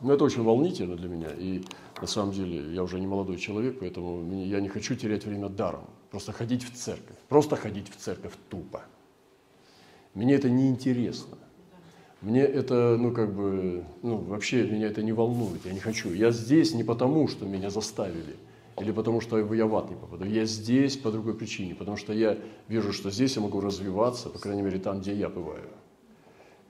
[0.00, 1.30] ну это очень волнительно для меня.
[1.36, 1.64] И
[2.00, 5.90] на самом деле я уже не молодой человек, поэтому я не хочу терять время даром.
[6.12, 7.16] Просто ходить в церковь.
[7.28, 8.84] Просто ходить в церковь тупо.
[10.14, 11.36] Мне это не интересно.
[12.20, 16.12] Мне это, ну, как бы, ну, вообще меня это не волнует, я не хочу.
[16.12, 18.36] Я здесь не потому, что меня заставили,
[18.80, 20.24] или потому, что я в ад не попаду.
[20.24, 24.38] Я здесь по другой причине, потому что я вижу, что здесь я могу развиваться, по
[24.38, 25.68] крайней мере, там, где я бываю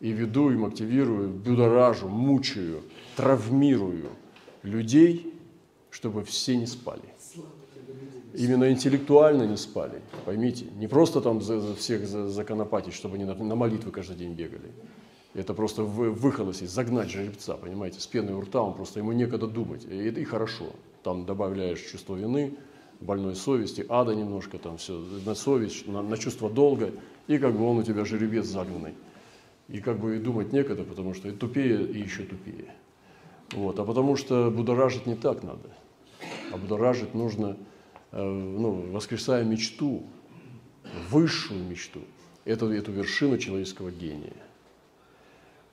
[0.04, 2.82] и веду им, активирую, будоражу, мучаю,
[3.16, 4.10] травмирую
[4.62, 5.32] людей,
[5.90, 7.00] чтобы все не спали.
[8.34, 10.66] Именно интеллектуально не спали, поймите.
[10.76, 14.34] Не просто там за, за всех за, законопатить, чтобы они на, на молитвы каждый день
[14.34, 14.72] бегали.
[15.32, 19.46] Это просто вы, выхолостить, загнать жеребца, понимаете, с пеной у рта, он просто ему некогда
[19.46, 19.86] думать.
[19.86, 20.66] И и хорошо.
[21.02, 22.58] Там добавляешь чувство вины,
[23.00, 26.90] больной совести, ада немножко, там все, на совесть, на, на чувство долга,
[27.26, 28.92] и как бы он у тебя жеребец загнанный.
[29.68, 32.74] И как бы и думать некогда, потому что и тупее, и еще тупее.
[33.52, 33.78] Вот.
[33.78, 35.70] А потому что будоражить не так надо.
[36.52, 37.56] А будоражить нужно,
[38.12, 40.04] э, ну, воскресая мечту,
[41.10, 42.00] высшую мечту,
[42.44, 44.36] эту, эту вершину человеческого гения.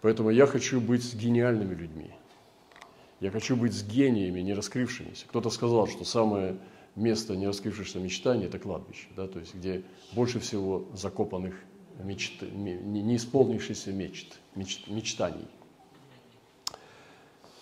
[0.01, 2.12] Поэтому я хочу быть с гениальными людьми.
[3.19, 5.27] Я хочу быть с гениями, не раскрывшимися.
[5.27, 6.58] Кто-то сказал, что самое
[6.95, 11.56] место не раскрывшихся мечтаний– это кладбище, да, то есть где больше всего закопанных
[12.04, 15.47] мечт, не исполнившихся мечт, мечт, мечтаний–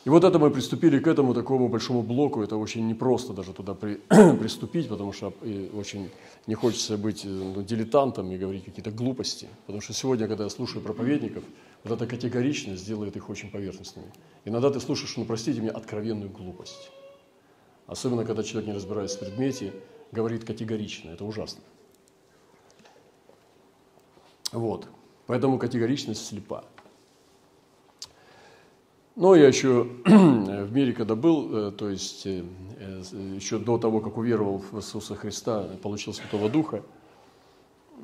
[0.05, 2.41] и вот это мы приступили к этому такому большому блоку.
[2.41, 3.95] Это очень непросто даже туда при,
[4.39, 5.33] приступить, потому что
[5.73, 6.09] очень
[6.47, 9.47] не хочется быть ну, дилетантом и говорить какие-то глупости.
[9.65, 11.43] Потому что сегодня, когда я слушаю проповедников,
[11.83, 14.07] вот эта категоричность делает их очень поверхностными.
[14.45, 16.91] Иногда ты слушаешь, ну простите меня, откровенную глупость.
[17.85, 19.73] Особенно, когда человек не разбирается в предмете,
[20.13, 21.09] говорит категорично.
[21.09, 21.61] Это ужасно.
[24.51, 24.87] Вот.
[25.27, 26.63] Поэтому категоричность слепа.
[29.15, 32.43] Но я еще в мире, когда был, э, то есть э,
[32.79, 33.01] э,
[33.35, 36.83] еще до того, как уверовал в Иисуса Христа, получил Святого Духа,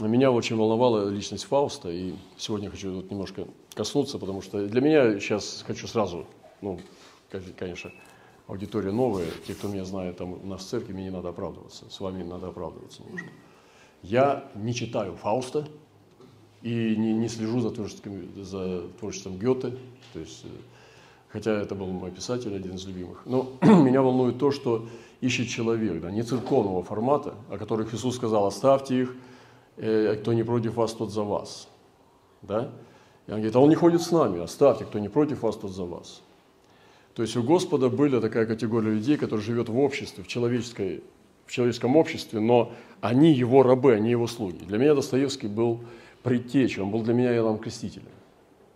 [0.02, 5.18] меня очень волновала личность Фауста, и сегодня хочу вот немножко коснуться, потому что для меня
[5.22, 6.26] сейчас хочу сразу,
[6.60, 6.82] ну,
[7.58, 7.92] конечно,
[8.48, 11.90] аудитория новая, те, кто меня знает там у нас в церкви, мне не надо оправдываться,
[11.90, 13.30] с вами надо оправдываться немножко.
[14.02, 15.66] Я не читаю Фауста
[16.66, 19.78] и не, не слежу за творчеством, за творчеством Гёте,
[20.14, 20.46] то есть
[21.30, 23.22] хотя это был мой писатель, один из любимых.
[23.26, 24.88] Но меня волнует то, что
[25.22, 29.16] ищет человек, да, не церковного формата, о которых Иисус сказал, оставьте их,
[29.78, 31.68] э, кто не против вас, тот за вас.
[32.42, 32.72] Да?
[33.28, 35.72] И он говорит, а он не ходит с нами, оставьте, кто не против вас, тот
[35.72, 36.24] за вас.
[37.14, 41.04] То есть у Господа была такая категория людей, которые живет в обществе, в, человеческой,
[41.46, 44.66] в человеческом обществе, но они его рабы, они его слуги.
[44.66, 45.82] Для меня Достоевский был
[46.26, 48.10] предтечей, он был для меня Иоанном Крестителем.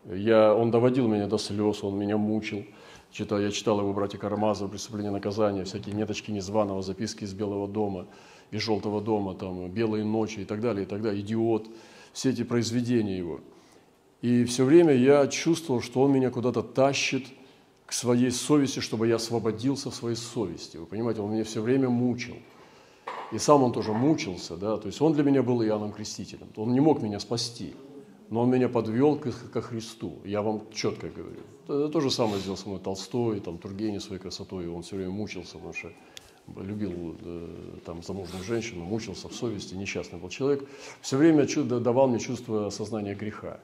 [0.05, 2.63] Я, он доводил меня до слез, он меня мучил.
[3.11, 7.67] Читал, я читал его «Братья Карамазова», «Преступление и наказание», всякие неточки незваного, записки из Белого
[7.67, 8.05] дома,
[8.51, 11.67] из Желтого дома, там, «Белые ночи» и так далее, и так далее, «Идиот»,
[12.13, 13.39] все эти произведения его.
[14.21, 17.25] И все время я чувствовал, что он меня куда-то тащит
[17.87, 20.77] к своей совести, чтобы я освободился в своей совести.
[20.77, 22.35] Вы понимаете, он меня все время мучил.
[23.31, 26.47] И сам он тоже мучился, да, то есть он для меня был Иоанном Крестителем.
[26.55, 27.75] Он не мог меня спасти
[28.29, 30.19] но он меня подвел ко, ко Христу.
[30.23, 31.41] Я вам четко говорю.
[31.63, 34.67] Это то же самое сделал со мной Толстой, там, Тургенев своей красотой.
[34.67, 35.91] Он все время мучился, потому что
[36.57, 37.47] любил э,
[37.85, 40.67] там, замужнюю женщину, мучился в совести, несчастный был человек.
[41.01, 41.45] Все время
[41.79, 43.59] давал мне чувство осознания греха.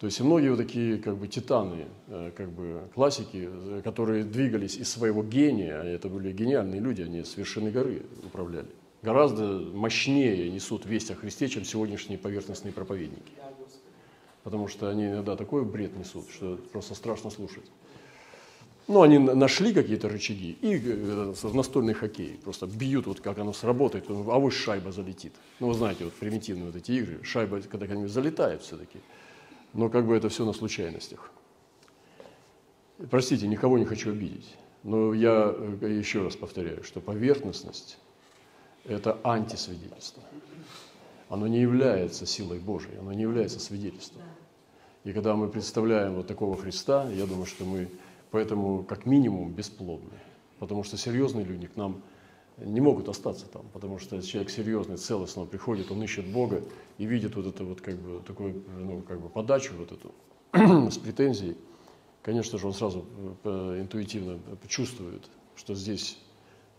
[0.00, 3.48] То есть и многие вот такие как бы титаны, э, как бы классики,
[3.84, 8.70] которые двигались из своего гения, а это были гениальные люди, они с вершины горы управляли,
[9.02, 13.32] гораздо мощнее несут весть о Христе, чем сегодняшние поверхностные проповедники
[14.44, 17.64] потому что они иногда такой бред несут, что просто страшно слушать.
[18.88, 23.52] Ну, они нашли какие-то рычаги и э, в настольный хоккей просто бьют, вот как оно
[23.52, 25.32] сработает, а вот шайба залетит.
[25.60, 28.98] Ну, вы знаете, вот примитивные вот эти игры, шайба когда нибудь залетает все-таки,
[29.72, 31.30] но как бы это все на случайностях.
[33.08, 37.98] Простите, никого не хочу обидеть, но я э, еще раз повторяю, что поверхностность–
[38.84, 40.22] это антисвидетельство
[41.32, 44.20] оно не является силой Божией, оно не является свидетельством.
[45.02, 47.88] И когда мы представляем вот такого Христа, я думаю, что мы
[48.30, 50.12] поэтому как минимум бесплодны.
[50.58, 52.02] Потому что серьезные люди к нам
[52.58, 56.62] не могут остаться там, потому что человек серьезный, целостно приходит, он ищет Бога
[56.98, 60.12] и видит вот эту вот как бы такую, ну, как бы подачу вот эту
[60.90, 61.56] с претензией.
[62.20, 63.06] Конечно же, он сразу
[63.44, 66.18] э, интуитивно чувствует, что здесь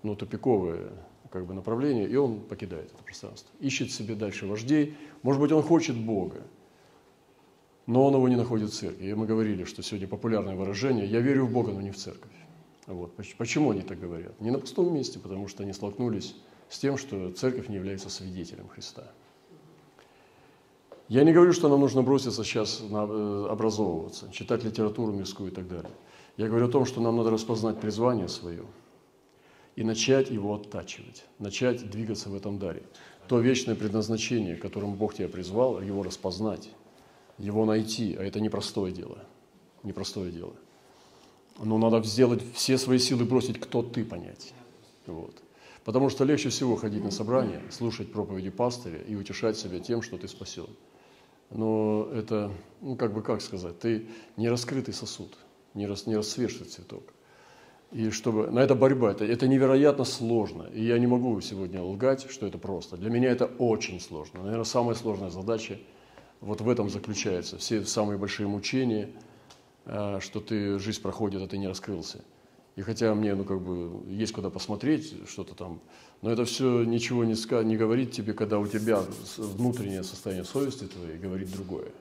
[0.03, 0.91] ну, тупиковое
[1.33, 3.49] как бы направление, и он покидает это пространство.
[3.59, 4.95] Ищет себе дальше вождей.
[5.23, 6.43] Может быть, он хочет Бога,
[7.87, 9.07] но он его не находит в церкви.
[9.07, 12.31] И мы говорили, что сегодня популярное выражение «я верю в Бога, но не в церковь».
[12.85, 13.15] Вот.
[13.39, 14.39] Почему они так говорят?
[14.41, 16.35] Не на пустом месте, потому что они столкнулись
[16.69, 19.11] с тем, что церковь не является свидетелем Христа.
[21.07, 25.53] Я не говорю, что нам нужно броситься сейчас на, э, образовываться, читать литературу мирскую и
[25.53, 25.91] так далее.
[26.37, 28.65] Я говорю о том, что нам надо распознать призвание свое–
[29.75, 32.83] и начать его оттачивать, начать двигаться в этом даре.
[33.27, 36.69] То вечное предназначение, которым Бог тебя призвал, его распознать,
[37.37, 39.19] его найти, а это непростое дело,
[39.83, 40.53] непростое дело.
[41.59, 44.53] Но надо сделать все свои силы бросить, кто ты понять.
[45.05, 45.41] Вот.
[45.83, 50.17] Потому что легче всего ходить на собрание, слушать проповеди пастыря и утешать себя тем, что
[50.17, 50.67] ты спасен.
[51.49, 52.51] Но это,
[52.81, 54.07] ну как бы как сказать, ты
[54.37, 55.37] не раскрытый сосуд,
[55.73, 57.13] не, рас, не расцветший цветок.
[57.93, 60.63] И чтобы, на это борьба, это, это невероятно сложно.
[60.73, 62.97] И я не могу сегодня лгать, что это просто.
[62.97, 64.41] Для меня это очень сложно.
[64.41, 65.77] Наверное, самая сложная задача
[66.41, 67.59] вот в этом заключается.
[67.59, 69.09] Все самые большие мучения,
[69.85, 72.23] э, что ты, жизнь проходит, а ты не раскрылся.
[72.75, 75.79] И хотя мне, ну, как бы, есть куда посмотреть, что-то там,
[76.23, 79.03] но это все ничего не, ска- не говорит тебе, когда у тебя
[79.37, 81.91] внутреннее состояние совести твоей говорит другое.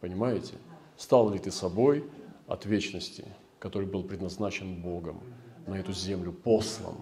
[0.00, 0.54] Понимаете?
[0.96, 2.04] Стал ли ты собой
[2.48, 3.24] от вечности,
[3.58, 5.20] который был предназначен Богом
[5.66, 6.96] на эту землю, послан?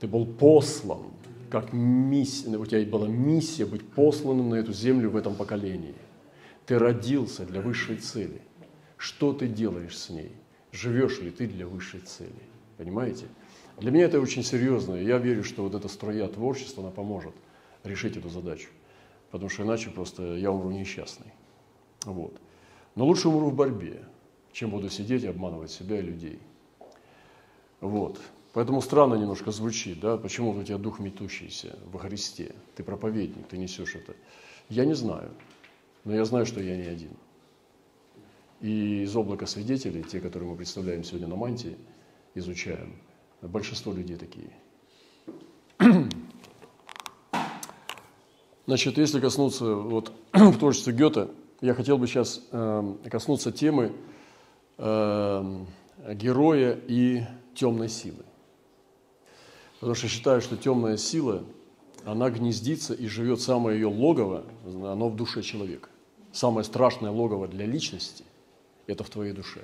[0.00, 1.12] Ты был послан,
[1.50, 5.94] как миссия, у тебя была миссия быть посланным на эту землю в этом поколении.
[6.66, 8.42] Ты родился для высшей цели.
[8.96, 10.32] Что ты делаешь с ней?
[10.72, 12.32] живешь ли ты для высшей цели.
[12.78, 13.26] Понимаете?
[13.78, 17.34] Для меня это очень серьезно, и я верю, что вот эта струя творчества, она поможет
[17.84, 18.68] решить эту задачу.
[19.30, 21.32] Потому что иначе просто я умру несчастный.
[22.04, 22.38] Вот.
[22.94, 24.02] Но лучше умру в борьбе,
[24.52, 26.38] чем буду сидеть и обманывать себя и людей.
[27.80, 28.20] Вот.
[28.52, 32.54] Поэтому странно немножко звучит, да, почему у тебя дух метущийся во Христе.
[32.76, 34.14] Ты проповедник, ты несешь это.
[34.68, 35.30] Я не знаю,
[36.04, 37.16] но я знаю, что я не один.
[38.60, 41.76] И из облака свидетелей, те, которые мы представляем сегодня на мантии,
[42.34, 42.94] изучаем,
[43.40, 44.52] большинство людей такие.
[48.66, 51.28] Значит, если коснуться вот в творчестве Гёте,
[51.62, 53.92] я хотел бы сейчас э, коснуться темы
[54.82, 55.64] э,
[56.14, 57.22] героя и
[57.54, 58.24] темной силы.
[59.80, 61.42] Потому что считаю, что темная сила,
[62.04, 65.88] она гнездится и живет самое ее логово, оно в душе человека.
[66.32, 68.24] Самое страшное логово для личности
[68.86, 69.60] это в твоей душе.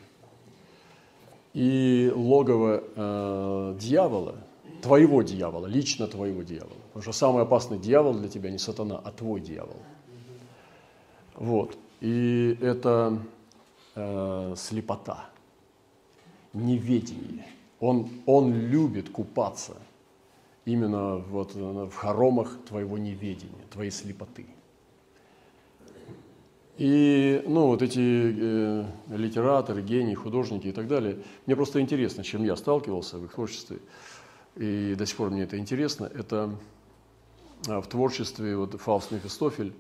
[1.55, 4.37] И логово э, дьявола,
[4.83, 6.77] твоего дьявола, лично твоего дьявола.
[6.89, 9.77] Потому что самый опасный дьявол для тебя не сатана, а твой дьявол.
[11.35, 11.77] Вот.
[12.01, 13.19] И это
[13.95, 15.31] э, слепота,
[16.53, 17.47] неведение.
[17.81, 19.77] Он, он любит купаться
[20.65, 24.47] именно вот в хоромах твоего неведения, твоей слепоты.
[26.79, 32.45] И ну, вот эти э, литераторы, гении, художники и так далее, мне просто интересно, чем
[32.45, 33.79] я сталкивался в их творчестве,
[34.55, 36.55] и до сих пор мне это интересно, это
[37.67, 39.73] а, в творчестве вот, Фауст Мефистофель,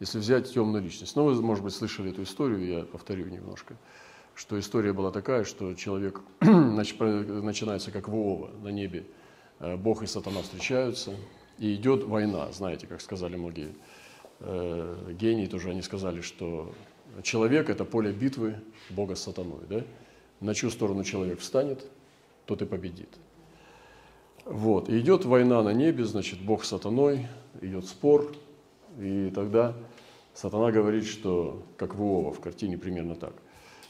[0.00, 1.16] если взять темную личность.
[1.16, 3.76] Ну, вы, может быть, слышали эту историю, я повторю немножко,
[4.34, 9.06] что история была такая, что человек начинается как Вова на небе,
[9.60, 11.14] э, Бог и сатана встречаются,
[11.58, 13.74] и идет война, знаете, как сказали многие
[14.40, 16.74] э, гении тоже они сказали, что
[17.22, 18.56] человек– это поле битвы
[18.90, 19.64] Бога с сатаной.
[19.68, 19.82] Да?
[20.40, 21.86] На чью сторону человек встанет,
[22.44, 23.08] тот и победит.
[24.44, 24.88] Вот.
[24.88, 27.26] И идет война на небе, значит, Бог с сатаной,
[27.62, 28.32] идет спор,
[28.98, 29.74] и тогда
[30.34, 33.34] сатана говорит, что, как в Иова в картине примерно так,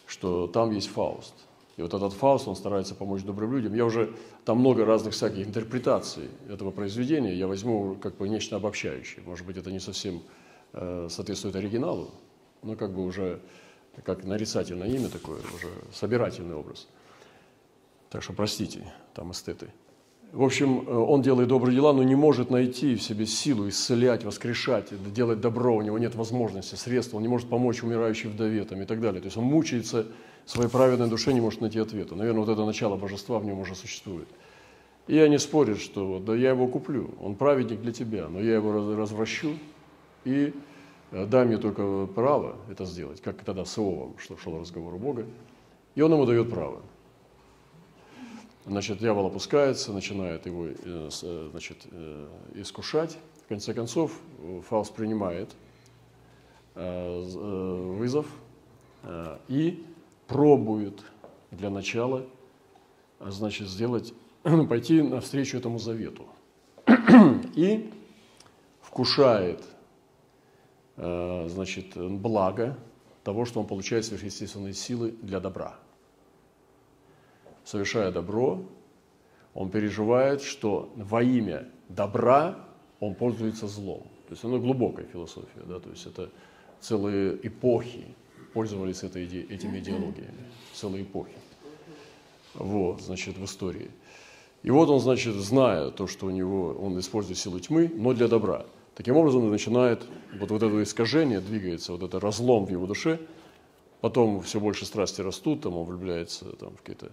[0.06, 1.34] что там есть Фауст.
[1.76, 3.74] И вот этот Фауст, он старается помочь добрым людям.
[3.74, 9.22] Я уже, там много разных всяких интерпретаций этого произведения, я возьму как бы нечто обобщающее.
[9.26, 10.22] Может быть, это не совсем
[10.72, 12.10] э, соответствует оригиналу,
[12.62, 13.40] но как бы уже
[14.04, 16.86] как нарицательное имя такое, уже собирательный образ.
[18.10, 19.70] Так что простите, там эстеты.
[20.32, 24.24] В общем, э, он делает добрые дела, но не может найти в себе силу исцелять,
[24.24, 25.76] воскрешать, делать добро.
[25.76, 29.20] У него нет возможности, средств, он не может помочь умирающей вдове там, и так далее.
[29.20, 30.06] То есть он мучается
[30.44, 32.14] своей праведной душе не может найти ответа.
[32.14, 34.28] Наверное, вот это начало божества в нем уже существует.
[35.06, 38.54] И я не спорю, что да я его куплю, он праведник для тебя, но я
[38.54, 39.52] его развращу
[40.24, 40.52] и
[41.12, 44.98] э, дай мне только право это сделать, как тогда с Иовом, что шел разговор у
[44.98, 45.24] Бога,
[45.94, 46.82] и он ему дает право.
[48.66, 51.86] Значит, дьявол опускается, начинает его э, э, значит,
[52.54, 53.16] искушать.
[53.44, 54.12] В конце концов,
[54.68, 55.54] Фауст принимает
[56.74, 58.26] вызов
[59.48, 59.86] и
[60.26, 61.00] пробует
[61.50, 62.26] для начала,
[63.18, 64.12] а значит, сделать,
[64.68, 66.26] пойти навстречу этому завету.
[67.54, 67.90] И
[68.80, 69.62] вкушает,
[70.96, 72.76] э, значит, благо
[73.24, 75.78] того, что он получает сверхъестественные силы для добра.
[77.66, 78.62] Совершая добро,
[79.52, 82.64] он переживает, что во имя добра
[83.00, 84.04] он пользуется злом.
[84.28, 86.30] То есть оно глубокая философия, да, то есть это
[86.80, 88.06] целые эпохи
[88.54, 91.34] пользовались этой, этими идеологиями целой эпохи.
[92.54, 93.90] Вот, значит, в истории.
[94.62, 98.28] И вот он, значит, зная то, что у него, он использует силу тьмы, но для
[98.28, 98.64] добра.
[98.94, 100.06] Таким образом, он начинает,
[100.38, 103.18] вот, вот это искажение двигается, вот это разлом в его душе,
[104.00, 107.10] потом все больше страсти растут, там он влюбляется там, в какие-то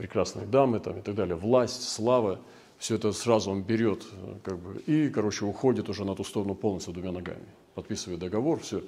[0.00, 2.40] прекрасные дамы там, и так далее, власть, слава,
[2.78, 4.06] все это сразу он берет,
[4.42, 7.44] как бы, и, короче, уходит уже на ту сторону полностью двумя ногами.
[7.74, 8.82] Подписывает договор, все,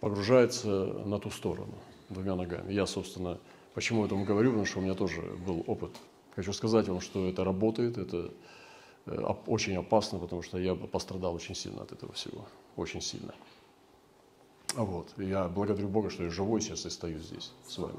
[0.00, 0.68] погружается
[1.06, 1.72] на ту сторону
[2.10, 2.70] двумя ногами.
[2.70, 3.38] Я, собственно,
[3.72, 5.92] почему я этом говорю, потому что у меня тоже был опыт.
[6.36, 8.30] Хочу сказать вам, что это работает, это
[9.06, 12.44] э, очень опасно, потому что я пострадал очень сильно от этого всего,
[12.76, 13.34] очень сильно.
[14.74, 15.08] Вот.
[15.16, 17.98] Я благодарю Бога, что я живой сейчас и стою здесь с вами.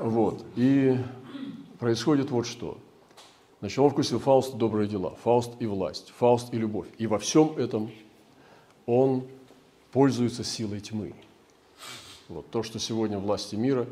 [0.00, 0.44] Вот.
[0.56, 0.96] И
[1.78, 2.78] происходит вот что.
[3.60, 6.88] Значит, он вкусил Фауст добрые дела, Фауст и власть, Фауст и любовь.
[6.98, 7.90] И во всем этом
[8.84, 9.26] он
[9.92, 11.14] пользуется силой тьмы.
[12.28, 13.86] Вот то, что сегодня власти мира,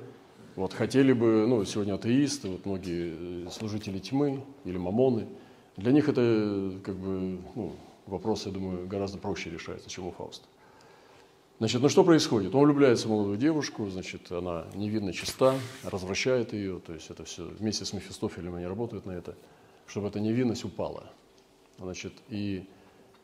[0.57, 5.27] вот хотели бы, ну, сегодня атеисты, вот многие служители тьмы или мамоны,
[5.77, 7.73] для них это как бы, ну,
[8.07, 10.47] вопрос, я думаю, гораздо проще решается, чем у Фауста.
[11.59, 12.55] Значит, ну что происходит?
[12.55, 17.45] Он влюбляется в молодую девушку, значит, она невинно чиста, развращает ее, то есть это все
[17.45, 19.37] вместе с Мефистофелем они работают на это,
[19.87, 21.05] чтобы эта невинность упала.
[21.79, 22.69] Значит, и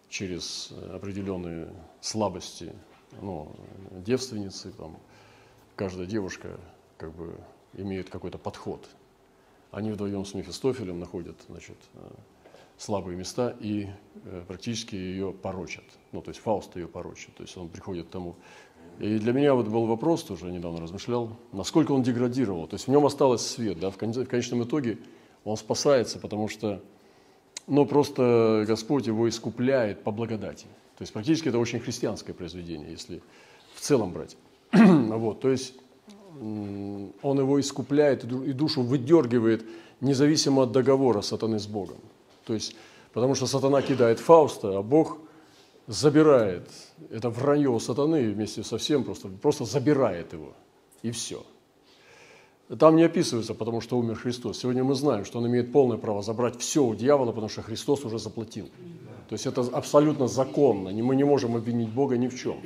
[0.08, 2.72] через определенные слабости
[3.20, 3.52] ну,
[3.90, 4.96] девственницы, там,
[5.74, 6.60] каждая девушка
[6.98, 7.36] как бы
[7.74, 8.88] имеет какой-то подход.
[9.72, 11.76] Они вдвоем с Мефистофелем находят значит,
[12.80, 13.88] слабые места и
[14.24, 15.84] э, практически ее порочат.
[16.12, 18.36] Ну, то есть Фауст ее порочит, то есть он приходит к тому.
[18.98, 22.66] И для меня вот был вопрос, тоже недавно размышлял, насколько он деградировал.
[22.66, 24.98] То есть в нем осталось свет, да, в конечном итоге
[25.44, 26.82] он спасается, потому что,
[27.66, 30.66] ну, просто Господь его искупляет по благодати.
[30.96, 33.22] То есть практически это очень христианское произведение, если
[33.74, 34.38] в целом брать.
[34.72, 35.74] вот, то есть
[36.40, 39.66] он его искупляет и душу выдергивает
[40.00, 41.98] независимо от договора сатаны с Богом.
[42.50, 42.74] То есть,
[43.12, 45.18] потому что сатана кидает Фауста, а Бог
[45.86, 46.68] забирает.
[47.08, 50.52] Это вранье сатаны вместе со всем, просто, просто забирает его.
[51.04, 51.44] И все.
[52.76, 54.58] Там не описывается, потому что умер Христос.
[54.58, 58.04] Сегодня мы знаем, что он имеет полное право забрать все у дьявола, потому что Христос
[58.04, 58.68] уже заплатил.
[59.28, 60.90] То есть это абсолютно законно.
[60.90, 62.56] Мы не можем обвинить Бога ни в чем.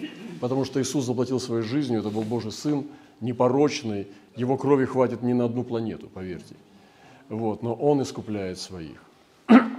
[0.40, 2.86] Потому что Иисус заплатил своей жизнью, это был Божий Сын,
[3.20, 6.54] непорочный, его крови хватит не на одну планету, поверьте.
[7.28, 9.04] Вот, но Он искупляет своих.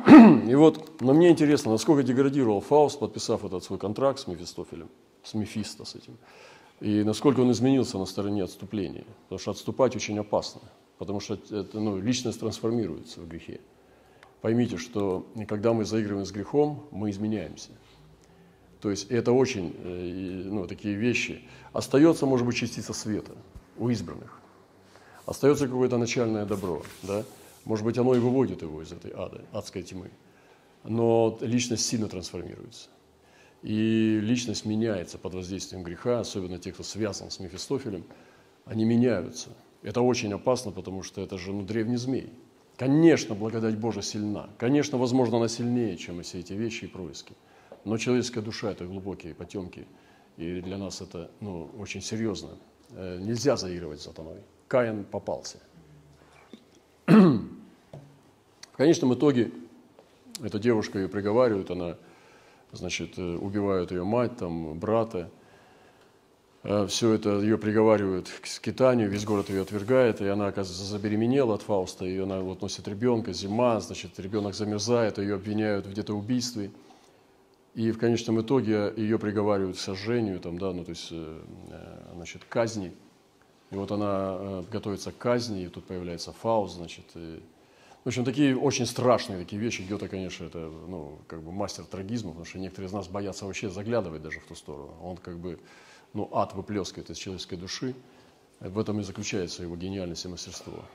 [0.06, 4.90] И вот, но мне интересно, насколько деградировал Фауст, подписав этот свой контракт с Мефистофелем,
[5.24, 6.18] с Мефисто с этим,
[6.80, 9.06] и насколько он изменился на стороне отступления.
[9.24, 10.62] Потому что отступать очень опасно,
[11.00, 13.62] потому что это, ну, личность трансформируется в грехе.
[14.42, 17.72] Поймите, что когда мы заигрываем с грехом, мы изменяемся.
[18.82, 21.42] То есть это очень, э, ну, такие вещи.
[21.74, 23.32] Остается, может быть, частица света
[23.80, 24.40] у избранных.
[25.26, 27.24] Остается какое-то начальное добро, да?
[27.66, 30.12] Может быть, оно и выводит его из этой ада, адской тьмы.
[30.84, 32.90] Но личность сильно трансформируется.
[33.64, 38.06] И личность меняется под воздействием греха, особенно те, кто связан с Мефистофелем,
[38.66, 39.50] они меняются.
[39.82, 42.32] Это очень опасно, потому что это же ну, древний змей.
[42.78, 44.50] Конечно, благодать Божия сильна.
[44.60, 47.34] Конечно, возможно, она сильнее, чем все эти вещи и происки.
[47.84, 49.88] Но человеческая душа– это глубокие потемки.
[50.38, 52.50] И для нас это ну, очень серьезно.
[52.92, 54.42] Э, нельзя заигрывать с сатаной.
[54.68, 55.58] Каин попался–
[58.76, 59.52] в конечном итоге
[60.44, 61.96] эта девушка ее приговаривают, она,
[62.74, 65.32] значит, э, убивают ее мать, там, брата.
[66.64, 71.56] Э, Все это ее приговаривают к скитанию, весь город ее отвергает, и она, оказывается, забеременела
[71.56, 76.14] от Фауста, и она вот носит ребенка, зима, значит, ребенок замерзает, ее обвиняют в где-то
[76.14, 76.70] убийстве.
[77.76, 81.42] И в конечном итоге ее приговаривают к сожжению, там, да, ну, то есть, э,
[82.14, 82.92] значит, казни.
[83.72, 87.42] И вот она готовится к казни, и тут появляется Фауст, значит, и
[88.06, 89.82] в общем, такие очень страшные такие вещи.
[89.82, 93.68] Гёте, конечно, это ну, как бы мастер трагизма, потому что некоторые из нас боятся вообще
[93.68, 94.96] заглядывать даже в ту сторону.
[95.02, 95.60] Он как бы
[96.14, 97.96] ну, ад выплескивает из человеческой души.
[98.60, 100.86] В этом и заключается его гениальность и мастерство.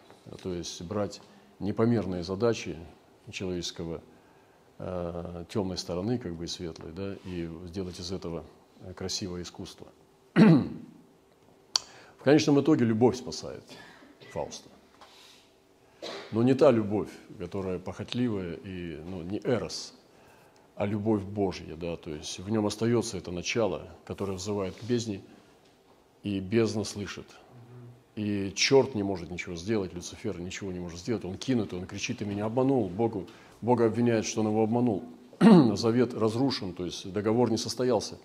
[0.41, 1.21] То есть брать
[1.59, 2.77] непомерные задачи
[3.33, 4.03] человеческого
[4.79, 8.45] э, темной стороны, как бы и светлой, да, и сделать из этого
[8.95, 9.89] красивое искусство.
[10.35, 13.65] В конечном итоге любовь спасает
[14.31, 14.71] Фауста.
[16.33, 19.95] Но не та любовь, которая похотливая и ну, не эрос,
[20.77, 25.21] а любовь Божья, да, то есть в нем остается это начало, которое взывает к бездне,
[26.23, 27.27] и бездна слышит.
[28.15, 32.19] И черт не может ничего сделать, Люцифер ничего не может сделать, он кинут, он кричит,
[32.19, 33.27] ты меня обманул, Богу,
[33.61, 35.05] Бога обвиняет, что он его обманул.
[35.75, 38.19] Завет разрушен, то есть договор не состоялся.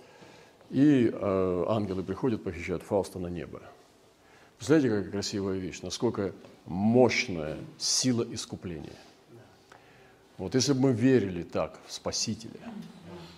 [0.69, 3.61] И э, ангелы приходят, похищают Фауста на небо.
[4.57, 6.33] Представляете, какая красивая вещь, насколько
[6.65, 8.95] мощная сила искупления.
[10.37, 12.59] Вот если бы мы верили так в Спасителя,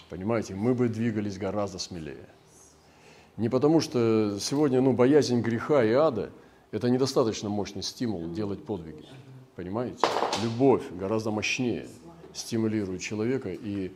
[0.10, 2.28] понимаете, мы бы двигались гораздо смелее.
[3.38, 6.32] Не потому что сегодня ну, боязнь греха и ада–
[6.72, 9.06] это недостаточно мощный стимул делать подвиги.
[9.56, 10.08] Понимаете?
[10.44, 11.88] Любовь гораздо мощнее.
[12.34, 13.92] стимулирует человека, и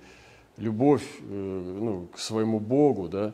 [0.57, 3.33] любовь э, ну, к своему Богу, да,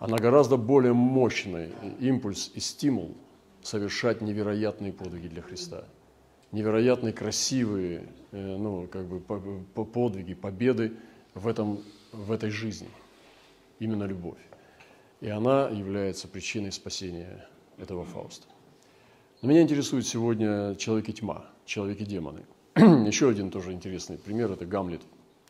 [0.00, 1.70] она гораздо более мощный
[2.00, 3.16] импульс и стимул
[3.62, 5.84] совершать невероятные подвиги для Христа.
[6.52, 10.92] Невероятные, красивые э, ну, как бы, подвиги, победы
[11.34, 11.82] в, этом,
[12.12, 12.88] в этой жизни.
[13.78, 14.38] Именно любовь.
[15.20, 17.46] И она является причиной спасения
[17.78, 18.46] этого Фауста.
[19.40, 22.44] Но меня интересует сегодня человек и тьма, человек и демоны.
[22.76, 25.02] Еще один тоже интересный пример– это Гамлет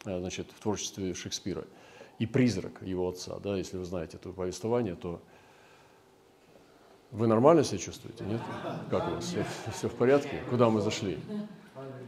[0.05, 1.65] э, значит, в творчестве Шекспира
[2.19, 3.39] и призрак его отца.
[3.41, 5.21] Да, если вы знаете это повествование, то
[7.13, 8.41] вы нормально себя чувствуете, нет?
[8.91, 9.25] Как у вас?
[9.25, 10.43] Все, все в порядке?
[10.49, 11.19] Куда мы зашли?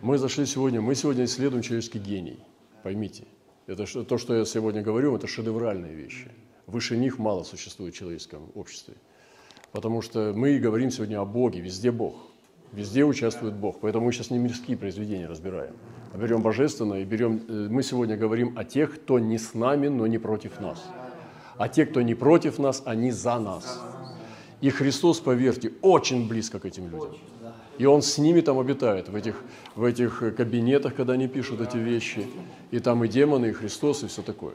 [0.00, 2.38] Мы зашли сегодня, мы сегодня исследуем человеческий гений.
[2.82, 3.24] Поймите,
[3.66, 6.30] это то, что я сегодня говорю, это шедевральные вещи.
[6.66, 8.94] Выше них мало существует в человеческом обществе.
[9.72, 12.14] Потому что мы говорим сегодня о Боге, везде Бог.
[12.72, 13.80] Везде участвует Бог.
[13.80, 15.74] Поэтому мы сейчас не мирские произведения разбираем,
[16.12, 17.42] а берем божественное и берем...
[17.48, 20.82] Э, мы сегодня говорим о тех, кто не с нами, но не против нас.
[21.56, 23.80] А те, кто не против нас, они за нас.
[24.64, 27.14] И Христос, поверьте, очень близко к этим людям.
[27.76, 29.34] И Он с ними там обитает, в этих,
[29.74, 32.26] в этих кабинетах, когда они пишут эти вещи.
[32.70, 34.54] И там и демоны, и Христос, и все такое.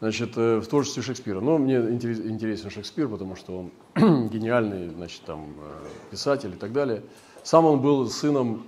[0.00, 1.38] Значит, э, в творчестве Шекспира.
[1.38, 7.04] Но мне интересен Шекспир, потому что он гениальный значит, там, э, писатель и так далее.
[7.44, 8.66] Сам он был сыном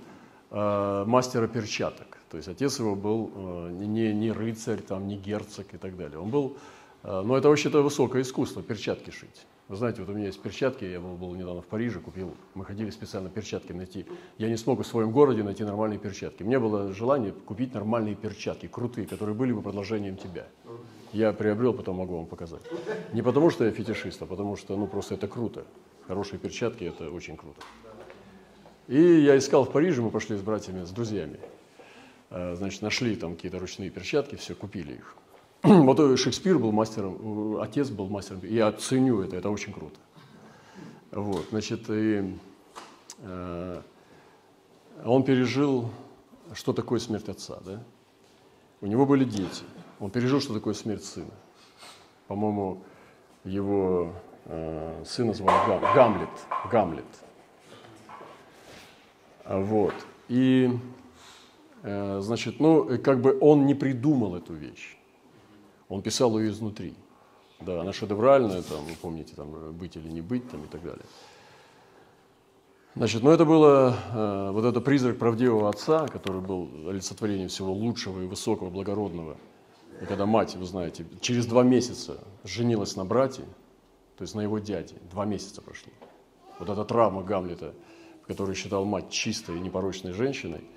[0.51, 2.17] э, мастера перчаток.
[2.29, 6.17] То есть отец его был э, не, не рыцарь, там, не герцог и так далее.
[6.17, 6.55] Он был,
[7.03, 9.45] э, но это вообще-то высокое искусство, перчатки шить.
[9.71, 12.65] Вы знаете, вот у меня есть перчатки, я был, был недавно в Париже, купил, мы
[12.65, 14.05] ходили специально перчатки найти.
[14.37, 16.43] Я не смог в своем городе найти нормальные перчатки.
[16.43, 20.45] Мне было желание купить нормальные перчатки, крутые, которые были бы продолжением тебя.
[21.13, 22.63] Я приобрел, потом могу вам показать.
[23.13, 25.63] Не потому, что я фетишист, а потому что, ну, просто это круто.
[26.05, 27.61] Хорошие перчатки– это очень круто.
[28.89, 31.39] И я искал в Париже, мы пошли с братьями, с друзьями.
[32.29, 35.15] А, значит, нашли там какие-то ручные перчатки, все, купили их.
[35.63, 38.41] Вот Шекспир был мастером, отец был мастером.
[38.43, 39.99] Я ценю это, это очень круто.
[41.11, 42.35] Вот, значит, и,
[43.19, 43.81] э,
[45.05, 45.91] он пережил,
[46.53, 47.83] что такое смерть отца, да?
[48.79, 49.63] У него были дети.
[49.99, 51.33] Он пережил, что такое смерть сына.
[52.27, 52.81] По-моему,
[53.43, 54.13] его
[54.45, 56.29] э, сына звали Гам, Гамлет.
[56.71, 57.05] Гамлет.
[59.45, 59.93] Вот.
[60.27, 60.71] И,
[61.83, 64.97] э, значит, ну, как бы он не придумал эту вещь.
[65.91, 66.95] Он писал ее изнутри.
[67.59, 71.03] Да, она шедевральная, там, вы помните, там, быть или не быть, там, и так далее.
[72.95, 78.21] Значит, ну это было э, вот это призрак правдивого отца, который был олицетворением всего лучшего
[78.21, 79.35] и высокого, благородного.
[80.01, 83.43] И когда мать, вы знаете, через два месяца женилась на брате,
[84.17, 85.91] то есть на его дяде, два месяца прошло.
[86.57, 87.73] Вот эта травма Гамлета,
[88.27, 90.63] который считал мать чистой и непорочной женщиной–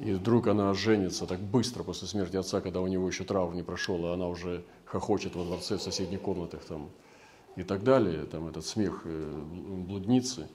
[0.00, 3.62] и вдруг она женится так быстро после смерти отца, когда у него еще траур не
[3.62, 6.90] прошел, а она уже хохочет во дворце в соседних комнатах там,
[7.56, 9.42] и так далее, там этот смех э,
[9.86, 10.48] блудницы.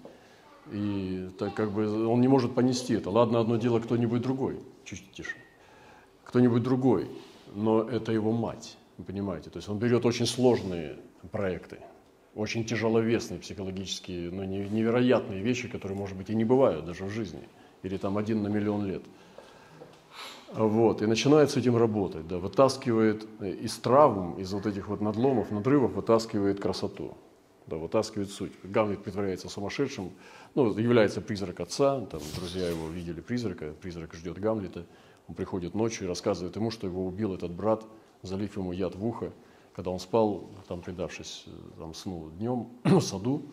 [0.72, 3.10] И так как бы он не может понести это.
[3.10, 5.36] Ладно, одно дело кто-нибудь другой, чуть тише,
[6.24, 7.10] кто-нибудь другой,
[7.54, 9.50] но это его мать, вы понимаете.
[9.50, 11.00] То есть он берет очень сложные
[11.34, 11.80] проекты,
[12.34, 17.44] очень тяжеловесные психологические, но невероятные вещи, которые, может быть, и не бывают даже в жизни,
[17.82, 19.04] или там один на миллион лет–
[20.56, 25.52] вот, и начинает с этим работать, да, вытаскивает из травм, из вот этих вот надломов,
[25.52, 27.18] надрывов, вытаскивает красоту,
[27.68, 28.52] да, вытаскивает суть.
[28.64, 30.12] Гамлет притворяется сумасшедшим,
[30.56, 34.86] ну, является призрак отца, там, друзья его видели призрака, призрак ждет Гамлета,
[35.28, 37.84] он приходит ночью и рассказывает ему, что его убил этот брат,
[38.22, 39.32] залив ему яд в ухо,
[39.74, 41.46] когда он спал, там, предавшись
[41.78, 43.44] там, сну днем в саду,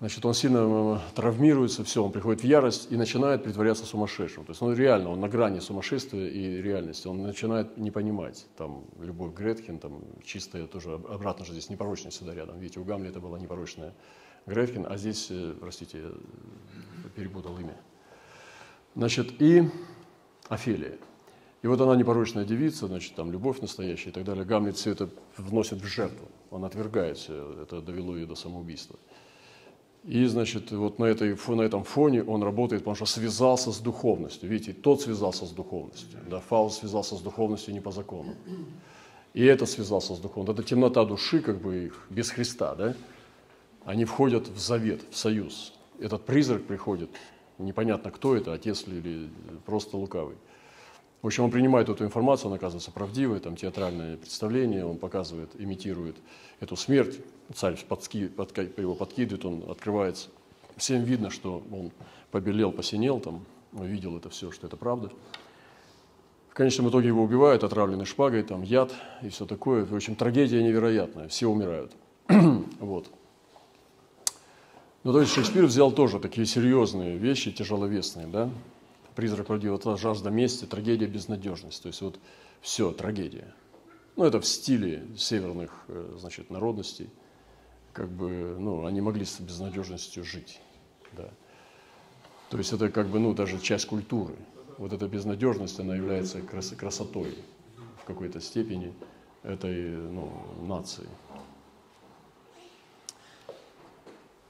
[0.00, 4.44] значит, он сильно травмируется, все, он приходит в ярость и начинает притворяться сумасшедшим.
[4.44, 8.84] То есть он реально, он на грани сумасшествия и реальности, он начинает не понимать, там,
[9.00, 12.58] любовь Гретхен, там, чистая тоже, обратно же здесь непорочность всегда рядом.
[12.58, 13.94] Видите, у Гамлета была непорочная
[14.46, 17.76] Гретхен, а здесь, э, простите, я перепутал имя.
[18.94, 19.68] Значит, и
[20.48, 20.98] Офелия.
[21.62, 24.44] И вот она непорочная девица, значит, там любовь настоящая и так далее.
[24.44, 26.28] Гамлет все это вносит в жертву.
[26.50, 28.98] Он отвергает все, это довело ее до самоубийства.
[30.06, 34.48] И, значит, вот на, этой, на этом фоне он работает, потому что связался с духовностью.
[34.48, 36.20] Видите, тот связался с духовностью.
[36.30, 38.34] Да, Фауст связался с духовностью не по закону.
[39.34, 40.54] И это связался с духовностью.
[40.54, 42.94] Это темнота души, как бы их, без Христа, да?
[43.84, 45.74] Они входят в завет, в союз.
[45.98, 47.10] Этот призрак приходит,
[47.58, 49.28] непонятно кто это, отец или
[49.64, 50.36] просто лукавый.
[51.22, 56.16] В общем, он принимает эту информацию, она оказывается правдивой, там театральное представление, он показывает, имитирует
[56.60, 57.18] эту смерть,
[57.54, 60.28] царь подски, подка, его подкидывает, он открывается.
[60.76, 61.90] Всем видно, что он
[62.30, 65.10] побелел, посинел, там, видел это все, что это правда.
[66.56, 68.92] конечном итоге его убивают, отравлены шпагой, там яд
[69.22, 69.84] и все такое.
[69.84, 71.92] В общем, трагедия невероятная, все умирают.
[72.80, 73.10] вот.
[75.04, 78.50] Ну, то есть Шекспир взял тоже такие серьезные вещи, тяжеловесные, да?
[79.14, 81.82] Призрак родила жажда мести, трагедия, безнадежность.
[81.82, 82.18] То есть вот
[82.60, 83.54] все, трагедия.
[84.16, 87.08] Ну, это в стиле северных, э, значит, народностей.
[87.96, 90.60] Как бы, ну, они могли с безнадежностью жить,
[91.16, 91.30] да.
[92.50, 94.36] То есть это как бы, ну, даже часть культуры
[94.76, 97.38] вот эта безнадежность, она является крас красотой
[98.02, 98.92] в какой-то степени
[99.42, 100.30] этой ну,
[100.60, 101.08] нации.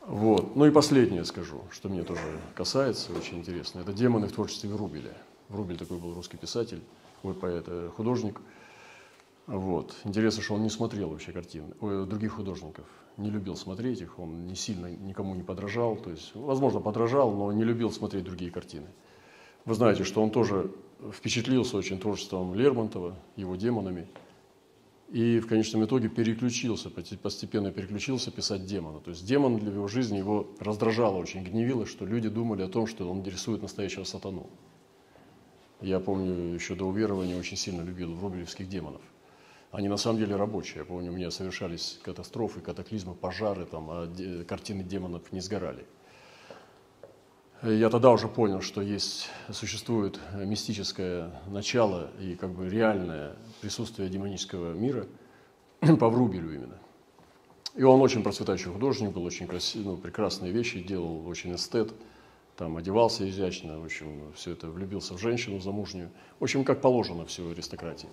[0.00, 0.56] Вот.
[0.56, 3.78] Ну и последнее скажу, что мне тоже касается, очень интересно.
[3.78, 5.16] Это демоны в творчестве Врубеля.
[5.50, 6.82] Врубель такой был русский писатель,
[7.22, 8.40] ой, поэт, э, художник.
[9.46, 9.96] Вот.
[10.04, 12.86] Интересно, что он не смотрел вообще картин других художников,
[13.16, 17.52] не любил смотреть их, он не сильно никому не подражал, то есть, возможно, подражал, но
[17.52, 18.88] не любил смотреть другие картины.
[19.64, 20.72] Вы знаете, что он тоже
[21.12, 24.08] впечатлился очень творчеством Лермонтова, его демонами,
[25.10, 28.98] и в конечном итоге переключился, постепенно переключился писать демона.
[28.98, 32.88] То есть демон для его жизни его раздражало, очень гневило, что люди думали о том,
[32.88, 34.50] что он рисует настоящего сатану.
[35.80, 39.02] Я помню, еще до уверования очень сильно любил врубелевских демонов.
[39.72, 40.78] Они на самом деле рабочие.
[40.78, 45.86] Я помню, у меня совершались катастрофы, катаклизмы, пожары, там, а картины демонов не сгорали.
[47.62, 54.74] Я тогда уже понял, что есть, существует мистическое начало и как бы реальное присутствие демонического
[54.74, 55.06] мира
[55.80, 56.78] по Врубелю именно.
[57.74, 61.92] И он очень процветающий художник, был очень красивый, ну, прекрасные вещи делал, очень эстет,
[62.56, 66.10] там одевался изящно, в общем, все это влюбился в женщину замужнюю.
[66.40, 68.08] В общем, как положено все аристократии.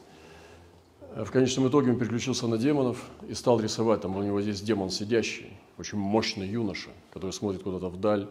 [1.16, 2.98] В конечном итоге он переключился на демонов
[3.28, 4.02] и стал рисовать.
[4.02, 8.28] Там у него здесь демон сидящий, очень мощный юноша, который смотрит куда-то вдаль,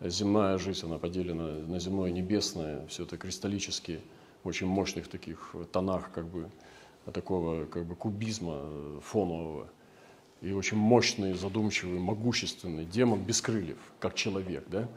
[0.00, 4.00] земная жизнь, она поделена на земное и небесное, все это кристаллически,
[4.42, 6.50] в очень мощных таких тонах как бы
[7.12, 8.60] такого как бы кубизма
[9.02, 9.68] фонового.
[10.40, 14.88] И очень мощный, задумчивый, могущественный демон без крыльев, как человек, да?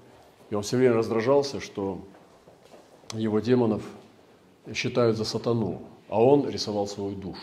[0.50, 2.04] И он все время раздражался, что
[3.14, 3.84] его демонов
[4.74, 7.41] считают за сатану, а он рисовал свою душу.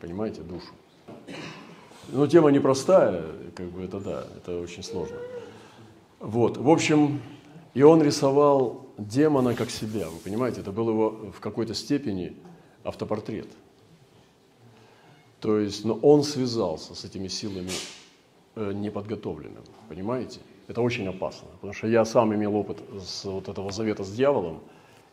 [0.00, 0.72] Понимаете, душу.
[2.08, 3.24] Но тема непростая,
[3.54, 5.16] как бы это да, это очень сложно.
[6.20, 7.20] Вот, в общем,
[7.74, 12.36] и он рисовал демона как себя, вы понимаете, это был его в какой-то степени
[12.84, 13.48] автопортрет.
[15.40, 17.70] То есть, но он связался с этими силами
[18.54, 20.40] э, неподготовленным, понимаете?
[20.68, 24.60] Это очень опасно, потому что я сам имел опыт с вот этого завета с дьяволом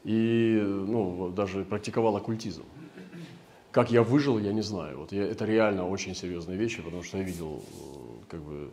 [0.04, 2.64] и ну, даже практиковал оккультизм.
[3.72, 5.00] Как я выжил, я не знаю.
[5.00, 8.70] Вот я, это реально очень серьезные вещи, потому что я видел э, как бы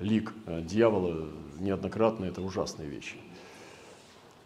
[0.00, 3.16] лик э, дьявола неоднократно, это ужасные вещи.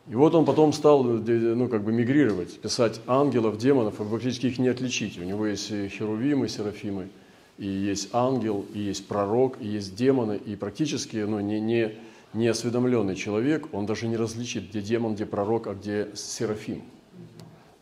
[0.07, 4.59] И вот он потом стал ну, как бы мигрировать, писать ангелов, демонов, и практически их
[4.59, 5.19] не отличить.
[5.19, 7.11] У него есть херувимы, серафимы,
[7.59, 11.95] и есть ангел, и есть пророк, и есть демоны, и практически ну, не, не,
[12.33, 16.83] не осведомленный человек, он даже не различит, где демон, где пророк, а где серафим.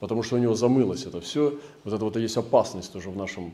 [0.00, 1.58] Потому что у него замылось это все.
[1.84, 3.52] Вот это вот есть опасность тоже в нашем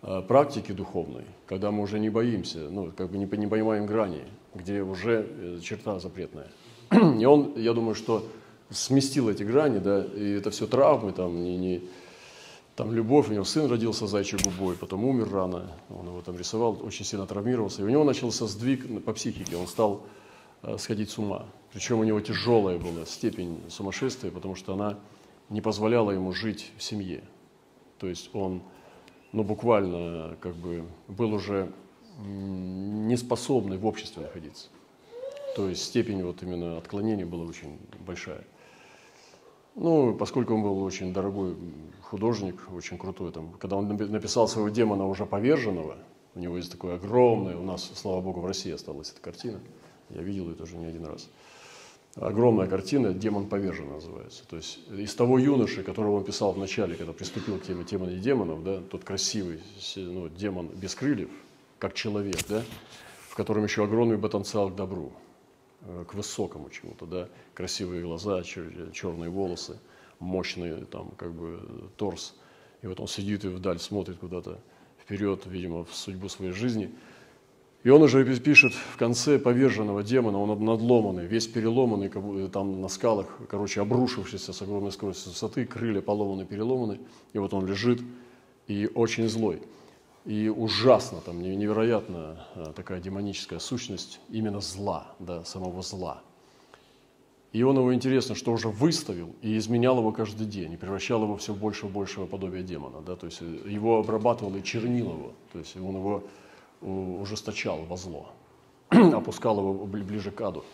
[0.00, 4.22] Э, практики духовной, когда мы уже не боимся, ну, как бы не, понимаем грани,
[4.54, 6.46] где уже э, черта запретная.
[6.92, 8.24] И он, я думаю, что
[8.70, 11.82] сместил эти грани, да, и это все травмы, там, не, не,
[12.76, 16.78] там любовь, у него сын родился зайчей губой, потом умер рано, он его там рисовал,
[16.84, 20.02] очень сильно травмировался, и у него начался сдвиг по психике, он стал
[20.78, 21.46] сходить с ума.
[21.72, 24.98] Причем у него тяжелая была степень сумасшествия, потому что она
[25.50, 27.22] не позволяла ему жить в семье.
[27.98, 28.62] То есть он
[29.32, 31.70] ну, буквально как бы был уже
[32.18, 34.68] неспособный в обществе находиться.
[35.56, 38.44] То есть степень вот именно отклонения была очень большая.
[39.74, 41.56] Ну, поскольку он был очень дорогой
[42.02, 45.98] художник, очень крутой, там, когда он написал своего демона уже поверженного,
[46.34, 49.60] у него есть такое огромное, у нас, слава богу, в России осталась эта картина,
[50.10, 51.28] я видел ее тоже не один раз–
[52.20, 54.44] огромная картина «Демон повержен» называется.
[54.48, 58.10] То есть из того юноши, которого он писал в начале, когда приступил к теме демона
[58.10, 59.60] и демонов, да, тот красивый
[59.96, 61.30] ну, демон без крыльев,
[61.78, 62.62] как человек, да,
[63.28, 65.12] в котором еще огромный потенциал к добру,
[65.82, 69.78] э, к высокому чему-то, да, красивые глаза, черные волосы,
[70.18, 71.60] мощный там как бы
[71.96, 72.34] торс.
[72.82, 74.58] И вот он сидит и вдаль смотрит куда-то
[75.00, 76.90] вперед, видимо, в судьбу своей жизни–
[77.84, 82.10] и он уже пишет в конце поверженного демона, он надломанный, весь переломанный,
[82.48, 86.98] там на скалах, короче, обрушившийся с огромной скоростью высоты, крылья поломаны, переломаны,
[87.32, 88.00] и вот он лежит
[88.66, 89.62] и очень злой.
[90.24, 96.22] И ужасно, там невероятно а, такая демоническая сущность именно зла, да, самого зла.
[97.52, 101.38] И он его, интересно, что уже выставил и изменял его каждый день, и превращал его
[101.38, 103.00] все в больше и большего подобия демона.
[103.00, 103.16] Да?
[103.16, 106.24] То есть его обрабатывал и чернил его, то есть он его
[106.80, 108.32] ужесточал во зло,
[108.90, 110.64] опускал его ближе к аду.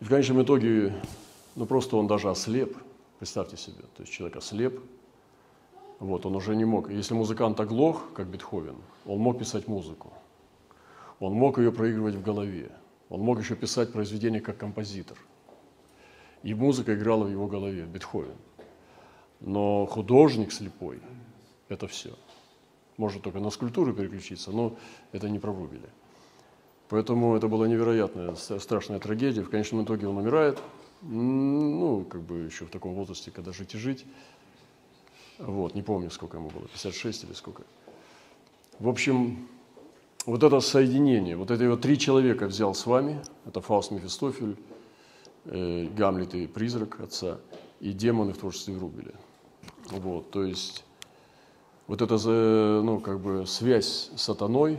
[0.00, 0.94] И в конечном итоге,
[1.56, 2.76] ну просто он даже ослеп,
[3.18, 4.80] представьте себе, то есть человек ослеп,
[5.98, 6.90] вот, он уже не мог.
[6.90, 10.10] Если музыкант оглох, как Бетховен, он мог писать музыку,
[11.18, 12.72] он мог ее проигрывать в голове,
[13.10, 15.18] он мог еще писать произведения как композитор.
[16.42, 18.36] И музыка играла в его голове, Бетховен.
[19.40, 21.00] Но художник слепой–
[21.68, 22.14] это все.
[23.00, 24.76] Может только на скульптуру переключиться, но
[25.12, 25.88] это не про Врубеля.
[26.90, 29.42] Поэтому это была невероятная, страшная трагедия.
[29.42, 30.58] В конечном итоге он умирает,
[31.00, 34.04] ну, как бы еще в таком возрасте, когда жить и жить.
[35.38, 37.62] Вот, не помню, сколько ему было, 56 или сколько.
[38.78, 39.48] В общем,
[40.26, 44.56] вот это соединение, вот это его три человека взял с вами, это Фауст Мефистофель,
[45.46, 47.38] э, Гамлет и призрак отца,
[47.80, 49.14] и демоны в творчестве Врубеля.
[49.88, 50.84] Вот, то есть
[51.90, 52.14] вот эта,
[52.84, 54.78] ну, как бы связь с сатаной,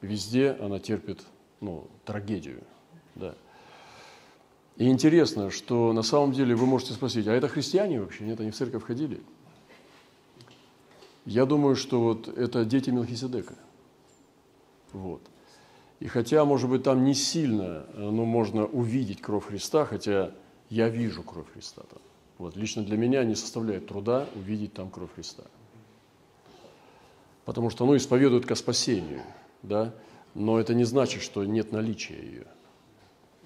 [0.00, 1.22] везде она терпит,
[1.60, 2.62] ну, трагедию,
[3.16, 3.34] да.
[4.76, 8.22] И интересно, что на самом деле вы можете спросить, а это христиане вообще?
[8.22, 9.20] Нет, они в церковь ходили?
[11.24, 13.54] Я думаю, что вот это дети Мелхиседека.
[14.92, 15.22] Вот.
[15.98, 20.30] И хотя, может быть, там не сильно ну, можно увидеть кровь Христа, хотя
[20.68, 22.00] я вижу кровь Христа там.
[22.38, 25.42] Вот, лично для меня не составляет труда увидеть там кровь Христа.
[27.44, 29.22] Потому что оно исповедует ко спасению,
[29.62, 29.94] да?
[30.34, 32.46] но это не значит, что нет наличия ее.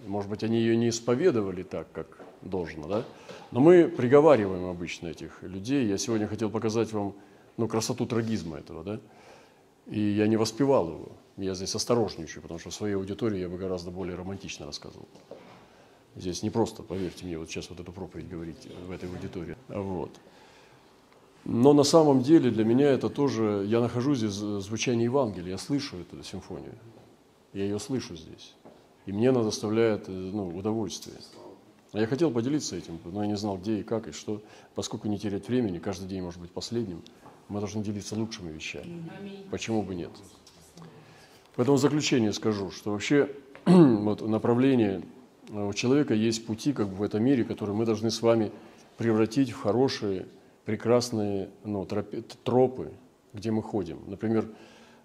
[0.06, 3.04] Может быть, они ее не исповедовали так, как должно, да?
[3.50, 5.86] но мы приговариваем обычно этих людей.
[5.86, 7.14] Я сегодня хотел показать вам
[7.56, 9.00] ну, красоту трагизма этого, да?
[9.86, 11.12] И я не воспевал его.
[11.36, 15.08] Я здесь осторожничаю, потому что в своей аудитории я бы гораздо более романтично рассказывал.
[16.16, 19.56] Здесь не просто, поверьте мне, вот сейчас вот эту проповедь говорить в этой аудитории.
[19.68, 20.10] Вот.
[21.44, 25.98] Но на самом деле для меня это тоже, я нахожу здесь звучание Евангелия, я слышу
[25.98, 26.74] эту симфонию,
[27.52, 28.54] я ее слышу здесь.
[29.06, 31.16] И мне она доставляет ну, удовольствие.
[31.92, 34.42] А я хотел поделиться этим, но я не знал, где и как, и что.
[34.74, 37.02] Поскольку не терять времени, каждый день может быть последним,
[37.48, 39.04] мы должны делиться лучшими вещами.
[39.50, 40.10] Почему бы нет?
[41.56, 43.30] Поэтому в заключение скажу, что вообще
[43.66, 45.02] вот направление
[45.50, 48.50] у человека есть пути как бы в этом мире, которые мы должны с вами
[48.96, 50.26] превратить в хорошие,
[50.64, 51.86] прекрасные ну,
[52.44, 52.92] тропы,
[53.32, 54.00] где мы ходим.
[54.06, 54.48] Например,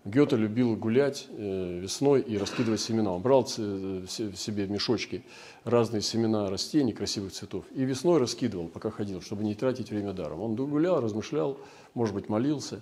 [0.06, 3.14] Гёте любил гулять э, весной и раскидывать семена.
[3.14, 5.24] Он брал э, себе в мешочки
[5.66, 10.42] разные семена растений, красивых цветов, и весной раскидывал, пока ходил, чтобы не тратить время даром.
[10.42, 11.58] Он гулял, размышлял,
[11.94, 12.82] может быть, молился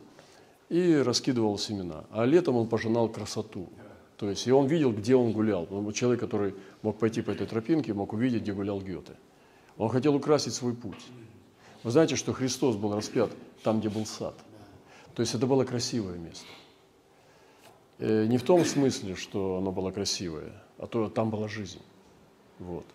[0.70, 2.06] и раскидывал семена.
[2.12, 3.68] А летом он пожинал красоту.
[4.18, 5.68] То есть, и он видел, где он гулял.
[5.94, 9.14] Человек, который мог пойти по этой тропинке, мог увидеть, где гулял Гёте.
[9.78, 11.06] Он хотел украсить свой путь.
[11.88, 13.32] Вы знаете, что Христос был распят
[13.64, 14.36] там, где был сад.
[15.16, 16.46] То есть это было красивое место.
[18.00, 21.80] Э, не в том смысле, что оно было красивое, а то там была жизнь.
[22.60, 22.86] Вот.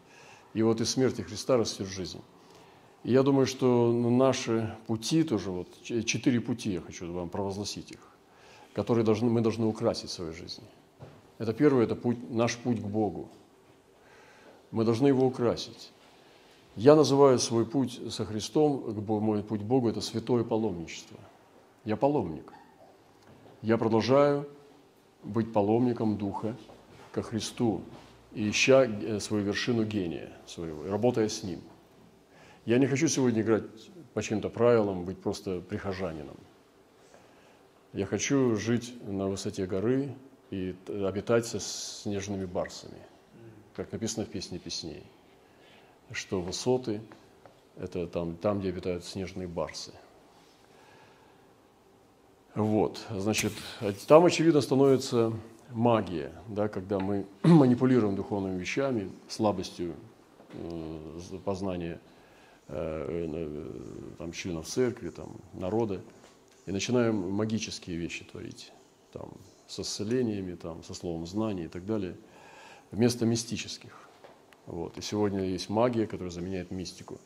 [0.52, 2.20] И вот из смерти Христа растет жизнь.
[3.02, 8.06] И я думаю, что наши пути тоже, вот четыре пути я хочу вам провозгласить их,
[8.74, 10.64] которые должны, мы должны украсить в своей жизни.
[11.38, 13.30] Это первое, это путь, наш путь к Богу.
[14.70, 15.91] Мы должны его украсить.
[16.76, 21.18] Я называю свой путь со Христом, мой путь к Богу– это святое паломничество.
[21.84, 22.52] Я паломник.
[23.60, 24.48] Я продолжаю
[25.22, 26.56] быть паломником Духа
[27.12, 27.82] ко Христу,
[28.34, 31.60] и ища э, свою вершину гения своего, работая с Ним.
[32.64, 33.64] Я не хочу сегодня играть
[34.14, 36.36] по чьим-то правилам, быть просто прихожанином.
[37.92, 40.14] Я хочу жить на высоте горы
[40.50, 43.02] и обитать со снежными барсами,
[43.74, 45.02] как написано в песне песней,
[46.12, 47.00] что высоты–
[47.76, 49.92] это там, там, где обитают снежные барсы.
[52.54, 53.52] Вот, значит,
[54.06, 55.32] там, очевидно, становится
[55.70, 59.94] магия, да, когда мы манипулируем духовными вещами, слабостью
[60.52, 61.98] э, познания
[62.68, 66.02] э, э, там, членов церкви, там, народа,
[66.66, 68.70] и начинаем магические вещи творить,
[69.12, 69.30] там,
[69.66, 72.16] со исцелениями, там, со словом знания и так далее,
[72.90, 74.01] вместо мистических.
[74.66, 74.96] Вот.
[74.98, 77.18] И сегодня есть магия, которая заменяет мистику.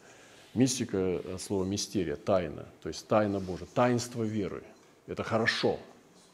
[0.54, 4.62] Мистика от слова мистерия, тайна, то есть тайна Божия, таинство веры.
[5.06, 5.78] Это хорошо,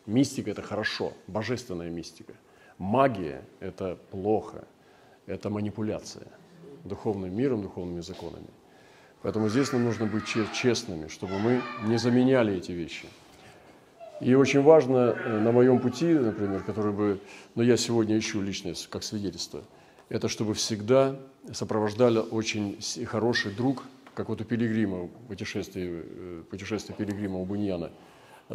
[0.06, 2.32] Мистика– это хорошо, божественная мистика.
[2.76, 4.64] Магия– это плохо,
[5.26, 6.26] это манипуляция
[6.84, 8.48] духовным миром, духовными законами.
[9.22, 13.06] Поэтому здесь нам нужно быть честными, чтобы мы не заменяли эти вещи.
[14.20, 17.20] И очень важно э, на моем пути, например, который бы,
[17.54, 19.62] но я сегодня ищу личность как свидетельство,
[20.12, 21.16] это чтобы всегда
[21.52, 23.84] сопровождали очень хороший друг,
[24.14, 27.92] как вот у пилигрима, путешествие, э, путешествие пилигрима у Буньяна.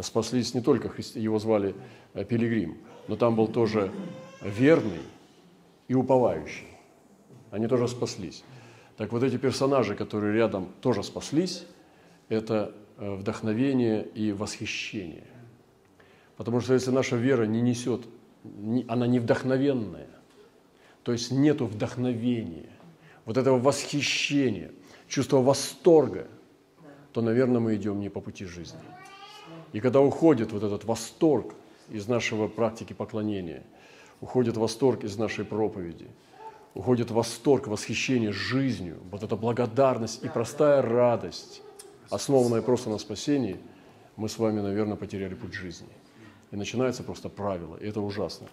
[0.00, 1.18] Спаслись не только, христи...
[1.18, 1.74] его звали
[2.14, 2.78] э, Пилигрим,
[3.08, 3.90] но там был тоже
[4.40, 5.00] верный
[5.88, 6.68] и уповающий.
[7.50, 8.44] Они тоже спаслись.
[8.96, 11.66] Так вот эти персонажи, которые рядом тоже спаслись,
[12.28, 15.26] это э, вдохновение и восхищение.
[16.36, 18.02] Потому что если наша вера не несет,
[18.86, 20.17] она не вдохновенная,
[21.08, 22.68] то есть нету вдохновения,
[23.24, 24.72] вот этого восхищения,
[25.08, 26.26] чувства восторга,
[27.14, 28.78] то, наверное, мы идем не по пути жизни.
[29.72, 31.54] И когда уходит вот этот восторг
[31.88, 33.62] из нашего практики поклонения,
[34.20, 36.08] уходит восторг из нашей проповеди,
[36.74, 41.62] уходит восторг, восхищение жизнью, вот эта благодарность и простая радость,
[42.10, 43.56] основанная просто на спасении,
[44.16, 45.88] мы с вами, наверное, потеряли путь жизни.
[46.50, 48.48] И начинается просто правило, и это ужасно.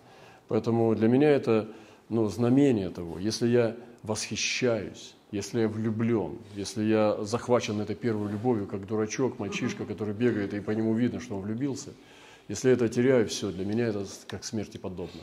[0.48, 1.68] Поэтому для меня это
[2.10, 8.68] ну, знамение того, если я восхищаюсь, если я влюблен, если я захвачен этой первой любовью,
[8.68, 11.92] как дурачок, мальчишка, который бегает, и по нему видно, что он влюбился,
[12.48, 15.22] если я это теряю, все, для меня это как смерти подобно.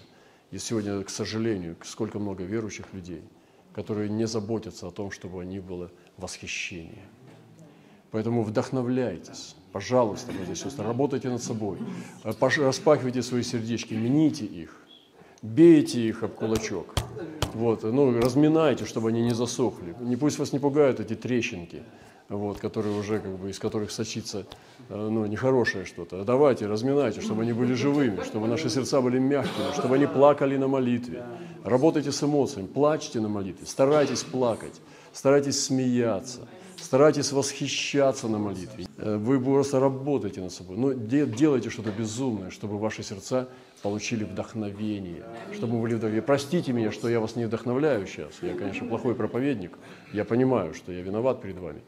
[0.50, 3.22] И сегодня, к сожалению, сколько много верующих людей,
[3.72, 7.04] которые не заботятся о том, чтобы они было восхищение.
[8.10, 11.78] Поэтому вдохновляйтесь, пожалуйста, братья и сестры, работайте над собой,
[12.24, 14.81] распахивайте свои сердечки, мените их,
[15.42, 16.94] бейте их об кулачок.
[17.54, 19.94] Вот, ну, разминайте, чтобы они не засохли.
[20.00, 21.82] Не, пусть вас не пугают эти трещинки,
[22.28, 24.46] вот, которые уже, как бы, из которых сочится
[24.88, 26.24] э, ну, нехорошее что-то.
[26.24, 30.68] Давайте, разминайте, чтобы они были живыми, чтобы наши сердца были мягкими, чтобы они плакали на
[30.68, 31.24] молитве.
[31.62, 34.80] Работайте с эмоциями, плачьте на молитве, старайтесь плакать,
[35.12, 36.48] старайтесь смеяться,
[36.80, 38.86] старайтесь восхищаться на молитве.
[38.96, 40.78] Э, вы просто работаете над собой.
[40.78, 43.48] Но ну, делайте что-то безумное, чтобы ваши сердца
[43.82, 46.22] получили вдохновение, чтобы были вдохновлены.
[46.22, 48.34] Простите меня, что я вас не вдохновляю сейчас.
[48.42, 49.76] Я, конечно, плохой проповедник.
[50.12, 51.82] Я понимаю, что я виноват перед вами.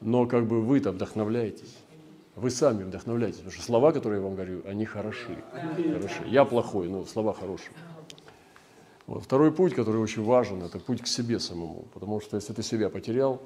[0.00, 1.76] Но как бы вы-то вдохновляетесь.
[2.34, 5.36] Вы сами вдохновляетесь, потому что слова, которые я вам говорю, они хороши.
[5.74, 6.22] хороши.
[6.26, 7.72] Я плохой, но слова хорошие.
[9.06, 9.24] Вот.
[9.24, 11.86] Второй путь, который очень важен, это путь к себе самому.
[11.94, 13.40] Потому что если ты себя потерял,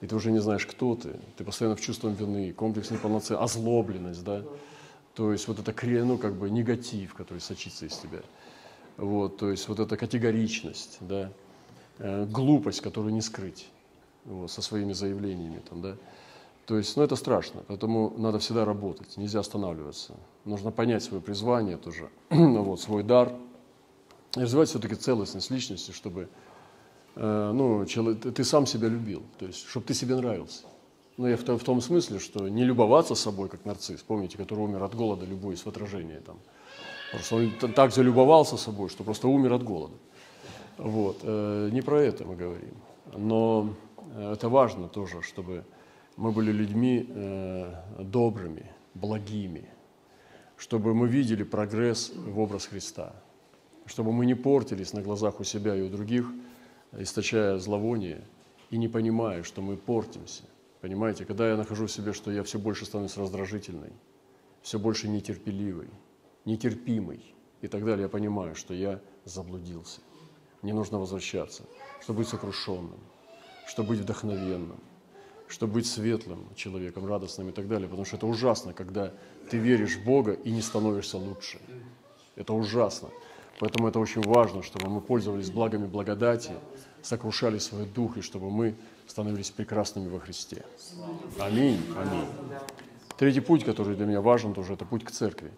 [0.00, 4.24] и ты уже не знаешь, кто ты, ты постоянно в чувстве вины, комплекс неполноценности, озлобленность,
[4.24, 4.42] да,
[5.14, 8.20] то есть вот это ну, как бы негатив, который сочится из тебя.
[8.96, 11.32] Вот, то есть вот эта категоричность, да,
[11.98, 13.68] э, глупость, которую не скрыть
[14.24, 15.62] вот, со своими заявлениями.
[15.68, 15.96] Там, да.
[16.66, 20.14] То есть, ну, это страшно, поэтому надо всегда работать, нельзя останавливаться.
[20.44, 23.32] Нужно понять свое призвание тоже, вот, свой дар,
[24.36, 26.28] и развивать все-таки целостность личности, чтобы
[27.16, 30.64] э, ну, человек, ты сам себя любил, то есть, чтобы ты себе нравился.
[31.16, 34.82] Ну, я в в том смысле, что не любоваться собой, как нарцисс, помните, который умер
[34.82, 36.38] от голода, любуясь в отражении там.
[37.12, 39.94] Просто он так залюбовался собой, что просто умер от голода.
[40.76, 41.20] Вот.
[41.22, 42.74] Э, не про это мы говорим.
[43.16, 43.74] Но
[44.16, 45.64] э, это важно тоже, чтобы
[46.16, 49.68] мы были людьми э, добрыми, благими,
[50.56, 53.12] чтобы мы видели прогресс в образ Христа,
[53.86, 56.26] чтобы мы не портились на глазах у себя и у других,
[56.90, 58.24] источая зловоние
[58.70, 60.42] и не понимая, что мы портимся
[60.84, 63.90] Понимаете, когда я нахожу в себе, что я все больше становлюсь раздражительной,
[64.60, 65.88] все больше нетерпеливой,
[66.44, 70.02] нетерпимой и так далее, я понимаю, что я заблудился.
[70.60, 71.62] Мне нужно возвращаться,
[72.02, 73.00] чтобы быть сокрушенным,
[73.66, 74.78] чтобы быть вдохновенным,
[75.48, 77.88] чтобы быть светлым человеком, радостным и так далее.
[77.88, 79.14] Потому что это ужасно, когда
[79.48, 81.60] ты веришь в Бога и не становишься лучше.
[82.36, 83.08] Это ужасно.
[83.58, 86.52] Поэтому это очень важно, чтобы мы пользовались благами благодати,
[87.00, 88.76] сокрушали свой дух, и чтобы мы
[89.06, 90.64] становились прекрасными во Христе.
[91.38, 91.80] Аминь.
[91.96, 92.26] Аминь.
[93.16, 95.50] Третий путь, который для меня важен тоже, это путь к церкви.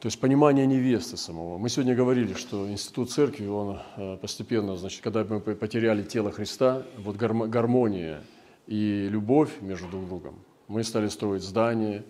[0.00, 1.56] То есть понимание невесты самого.
[1.56, 6.82] Мы сегодня говорили, что институт церкви, он э, постепенно, значит, когда мы потеряли тело Христа,
[6.98, 8.22] вот гармония
[8.66, 12.04] и любовь между друг другом, мы стали строить здания,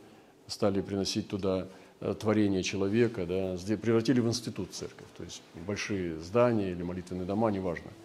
[0.48, 1.68] стали приносить туда
[2.00, 7.50] э, творение человека, да, превратили в институт церковь, то есть большие здания или молитвенные дома,
[7.50, 7.90] неважно–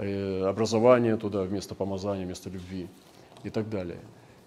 [0.00, 2.88] образование туда вместо помазания, вместо любви
[3.42, 3.98] и так далее.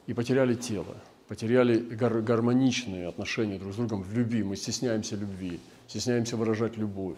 [0.08, 0.96] И потеряли тело,
[1.28, 4.44] потеряли гар- гармоничные отношения друг с другом в любви.
[4.44, 7.18] Мы стесняемся любви, стесняемся выражать любовь.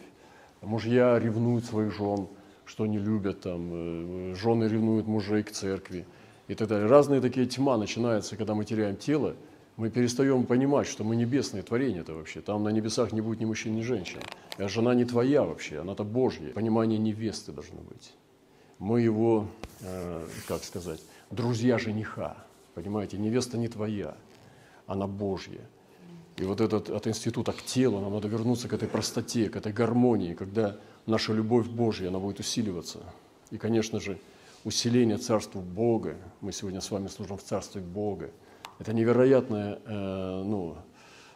[0.61, 2.27] Мужья ревнуют своих жен,
[2.65, 6.05] что не любят, там, э, жены ревнуют мужей к церкви
[6.47, 6.87] и так далее.
[6.87, 9.35] Разные такие тьма начинаются, когда мы теряем тело,
[9.77, 12.41] мы перестаем понимать, что мы небесные творения это вообще.
[12.41, 14.19] Там на небесах не будет ни мужчин, ни женщин.
[14.57, 16.51] А жена не твоя вообще, она-то Божья.
[16.53, 18.13] Понимание невесты должно быть.
[18.79, 19.47] Мы его,
[19.81, 21.01] э, как сказать,
[21.31, 22.37] друзья жениха.
[22.73, 24.15] Понимаете, невеста не твоя,
[24.85, 25.61] она Божья.
[26.37, 29.71] И вот этот от института к телу нам надо вернуться к этой простоте, к этой
[29.71, 32.99] гармонии, когда наша любовь Божья, она будет усиливаться.
[33.51, 34.19] И, конечно же,
[34.65, 38.31] усиление Царства Бога, мы сегодня с вами служим в Царстве Бога,
[38.79, 40.75] это невероятное, э, ну,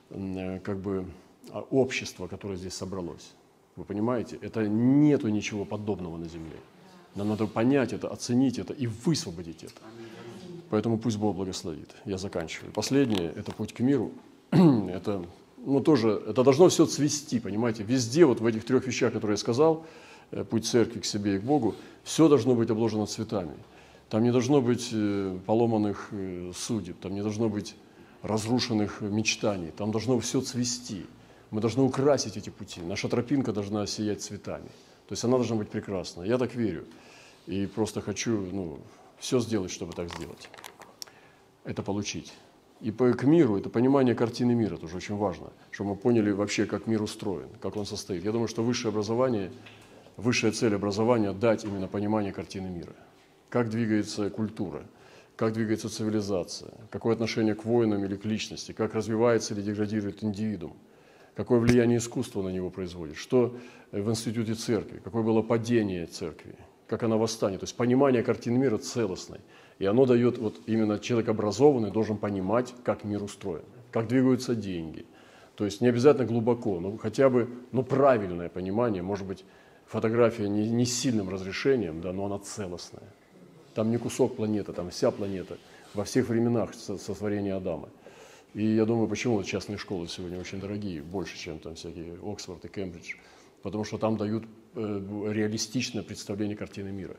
[0.10, 1.06] э, как бы
[1.52, 3.32] а, общество, которое здесь собралось.
[3.78, 4.38] Вы понимаете?
[4.42, 6.58] Это нету ничего подобного на земле.
[7.16, 9.82] Нам надо понять это, оценить это и высвободить это.
[10.70, 11.96] Поэтому пусть Бог благословит.
[12.06, 12.72] Я заканчиваю.
[12.72, 14.12] Последнее– это путь к миру.
[14.52, 15.26] это,
[15.58, 17.84] ну, тоже, это должно все цвести, понимаете?
[17.84, 19.86] Везде, вот в этих трех вещах, которые я сказал,
[20.32, 23.54] э, путь церкви к себе и к Богу, все должно быть обложено цветами.
[24.10, 27.76] Там не должно быть э, поломанных э, судеб, там не должно быть
[28.22, 31.06] разрушенных мечтаний, там должно все цвести.
[31.52, 32.82] Мы должны украсить эти пути.
[32.82, 34.70] Наша тропинка должна сиять цветами.
[35.10, 36.22] То есть она должна быть прекрасна.
[36.22, 36.86] Я так верю.
[37.48, 38.78] И просто хочу ну,
[39.18, 40.48] все сделать, чтобы так сделать.
[41.64, 42.32] Это получить.
[42.80, 46.68] И по, к миру, это понимание картины мира тоже очень важно, чтобы мы поняли вообще,
[46.68, 48.24] как мир устроен, как он состоит.
[48.24, 49.52] Я думаю, что высшее образование,
[50.16, 52.94] высшая цель образования– дать именно понимание картины мира.
[53.50, 54.84] Как двигается культура,
[55.36, 60.78] как двигается цивилизация, какое отношение к воинам или к личности, как развивается или деградирует индивидуум–
[61.36, 63.56] какое влияние искусство на него производит, что
[63.92, 66.56] в институте церкви, какое было падение церкви,
[66.88, 67.62] как она восстанет.
[67.62, 69.40] То есть понимание картины мира целостной.
[69.80, 75.06] И оно дает, вот именно человек образованный должен понимать, как мир устроен, как двигаются деньги.
[75.56, 79.44] То есть не обязательно глубоко, но хотя бы ну, правильное понимание, может быть,
[79.86, 83.04] фотография не, не сильным разрешением, да, но она целостная.
[83.74, 85.58] Там не кусок планеты, там вся планета
[85.94, 87.90] во всех временах сотворения Адама.
[88.54, 92.68] И я думаю, почему частные школы сегодня очень дорогие, больше, чем там всякие Оксфорд и
[92.68, 93.16] Кембридж.
[93.62, 94.46] Потому что там дают
[94.76, 97.16] э, реалистичное представление картины мира.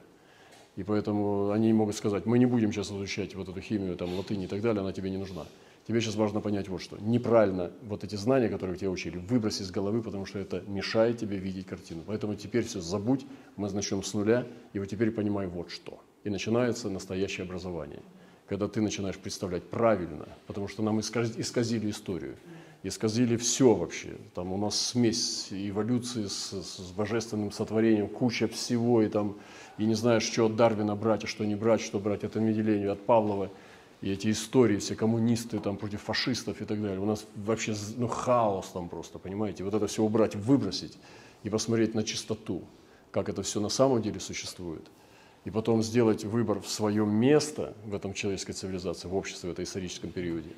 [0.77, 4.43] И поэтому они могут сказать, мы не будем сейчас изучать вот эту химию, там, латынь
[4.43, 5.47] и так далее, она тебе не нужна.
[5.87, 6.97] Тебе сейчас важно понять вот что.
[6.99, 11.37] Неправильно вот эти знания, которые тебя учили, выбрось из головы, потому что это мешает тебе
[11.37, 12.03] видеть картину.
[12.07, 13.27] Поэтому теперь все забудь,
[13.57, 16.01] мы начнем с нуля, и вот теперь понимай вот что.
[16.25, 18.03] И начинается настоящее образование
[18.51, 22.37] когда ты начинаешь представлять правильно, потому что нам исказили историю,
[22.83, 24.17] исказили все вообще.
[24.35, 29.37] Там у нас смесь эволюции с, с божественным сотворением, куча всего, и там,
[29.79, 32.95] и не знаешь, что от Дарвина брать, а что не брать, что брать от Менделеева,
[32.95, 33.53] от Павлова,
[34.01, 36.99] и эти истории, все коммунисты там против фашистов и так далее.
[36.99, 39.63] У нас вообще ну, хаос там просто, понимаете?
[39.63, 40.99] Вот это все убрать, выбросить
[41.45, 42.65] и посмотреть на чистоту,
[43.13, 44.91] как это все на самом деле существует–
[45.45, 49.65] и потом сделать выбор в свое место в этом человеческой цивилизации, в обществе в этом
[49.65, 50.51] историческом периоде,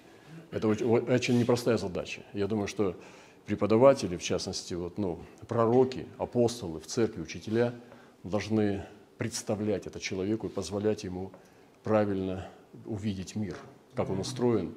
[0.50, 2.22] это очень, очень непростая задача.
[2.32, 2.96] Я думаю, что
[3.46, 7.74] преподаватели, в частности, вот, ну, пророки, апостолы в церкви, учителя,
[8.22, 8.84] должны
[9.18, 11.32] представлять это человеку и позволять ему
[11.82, 12.48] правильно
[12.86, 13.56] увидеть мир,
[13.94, 14.74] как он устроен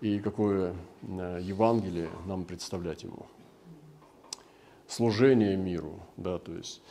[0.00, 3.26] и какое э, Евангелие нам представлять ему.
[4.88, 6.82] Служение миру, да, то есть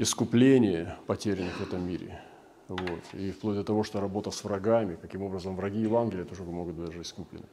[0.00, 2.20] искупление потерянных в этом мире.
[2.68, 3.02] Вот.
[3.12, 6.86] И вплоть до того, что работа с врагами, каким образом враги Евангелия тоже могут быть
[6.86, 7.44] даже искуплены.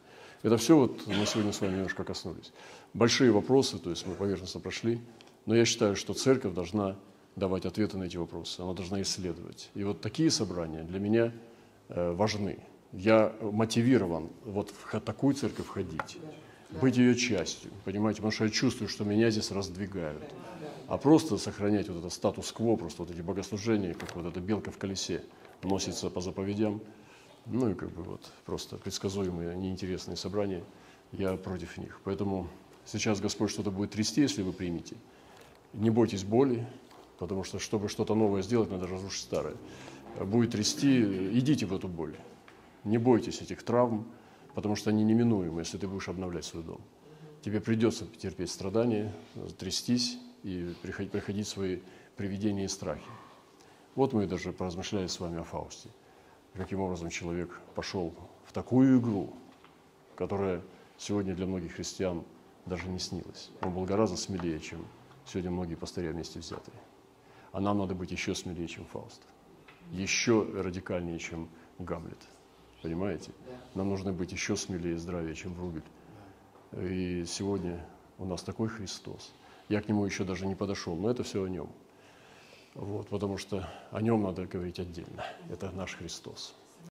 [0.43, 2.53] Это все вот мы сегодня с вами немножко коснулись.
[2.93, 4.99] Большие вопросы, то есть мы поверхностно прошли,
[5.45, 6.95] но я считаю, что церковь должна
[7.35, 9.69] давать ответы на эти вопросы, она должна исследовать.
[9.73, 11.33] И вот такие собрания для меня
[11.89, 12.59] э, важны.
[12.93, 16.17] Я мотивирован вот в такую церковь входить,
[16.81, 20.23] быть ее частью, понимаете, потому что я чувствую, что меня здесь раздвигают
[20.87, 24.77] а просто сохранять вот этот статус-кво, просто вот эти богослужения, как вот эта белка в
[24.77, 25.23] колесе
[25.61, 26.81] носится по заповедям,
[27.45, 30.63] ну и как бы вот просто предсказуемые, неинтересные собрания,
[31.11, 31.99] я против них.
[32.05, 32.47] Поэтому
[32.85, 34.95] сейчас Господь что-то будет трясти, если вы примете.
[35.73, 36.65] Не бойтесь боли,
[37.19, 39.55] потому что, чтобы что-то новое сделать, надо разрушить старое.
[40.19, 41.01] Будет трясти,
[41.37, 42.15] идите в эту боль.
[42.85, 44.07] Не бойтесь этих травм,
[44.55, 46.79] потому что они неминуемы, если ты будешь обновлять свой дом.
[47.43, 49.13] Тебе придется терпеть страдания,
[49.59, 50.17] трястись,
[50.47, 51.81] и приходить свои
[52.15, 53.09] привидения и страхи.
[53.95, 55.89] Вот мы даже поразмышляли с вами о Фаусте.
[56.53, 58.13] Каким образом человек пошел
[58.45, 59.33] в такую игру,
[60.15, 60.61] которая
[60.97, 62.23] сегодня для многих христиан
[62.65, 63.51] даже не снилась.
[63.61, 64.85] Он был гораздо смелее, чем
[65.25, 66.77] сегодня многие пастыря вместе взятые.
[67.51, 69.21] А нам надо быть еще смелее, чем Фауст.
[69.91, 72.19] Еще радикальнее, чем Гамлет.
[72.81, 73.31] Понимаете?
[73.75, 75.83] Нам нужно быть еще смелее и здравее, чем Вругель.
[76.71, 77.85] И сегодня
[78.17, 79.33] у нас такой Христос–
[79.69, 81.69] я к нему еще даже не подошел, но это все о нем.
[82.73, 85.25] Вот, потому что о нем надо говорить отдельно.
[85.49, 86.55] Это наш Христос.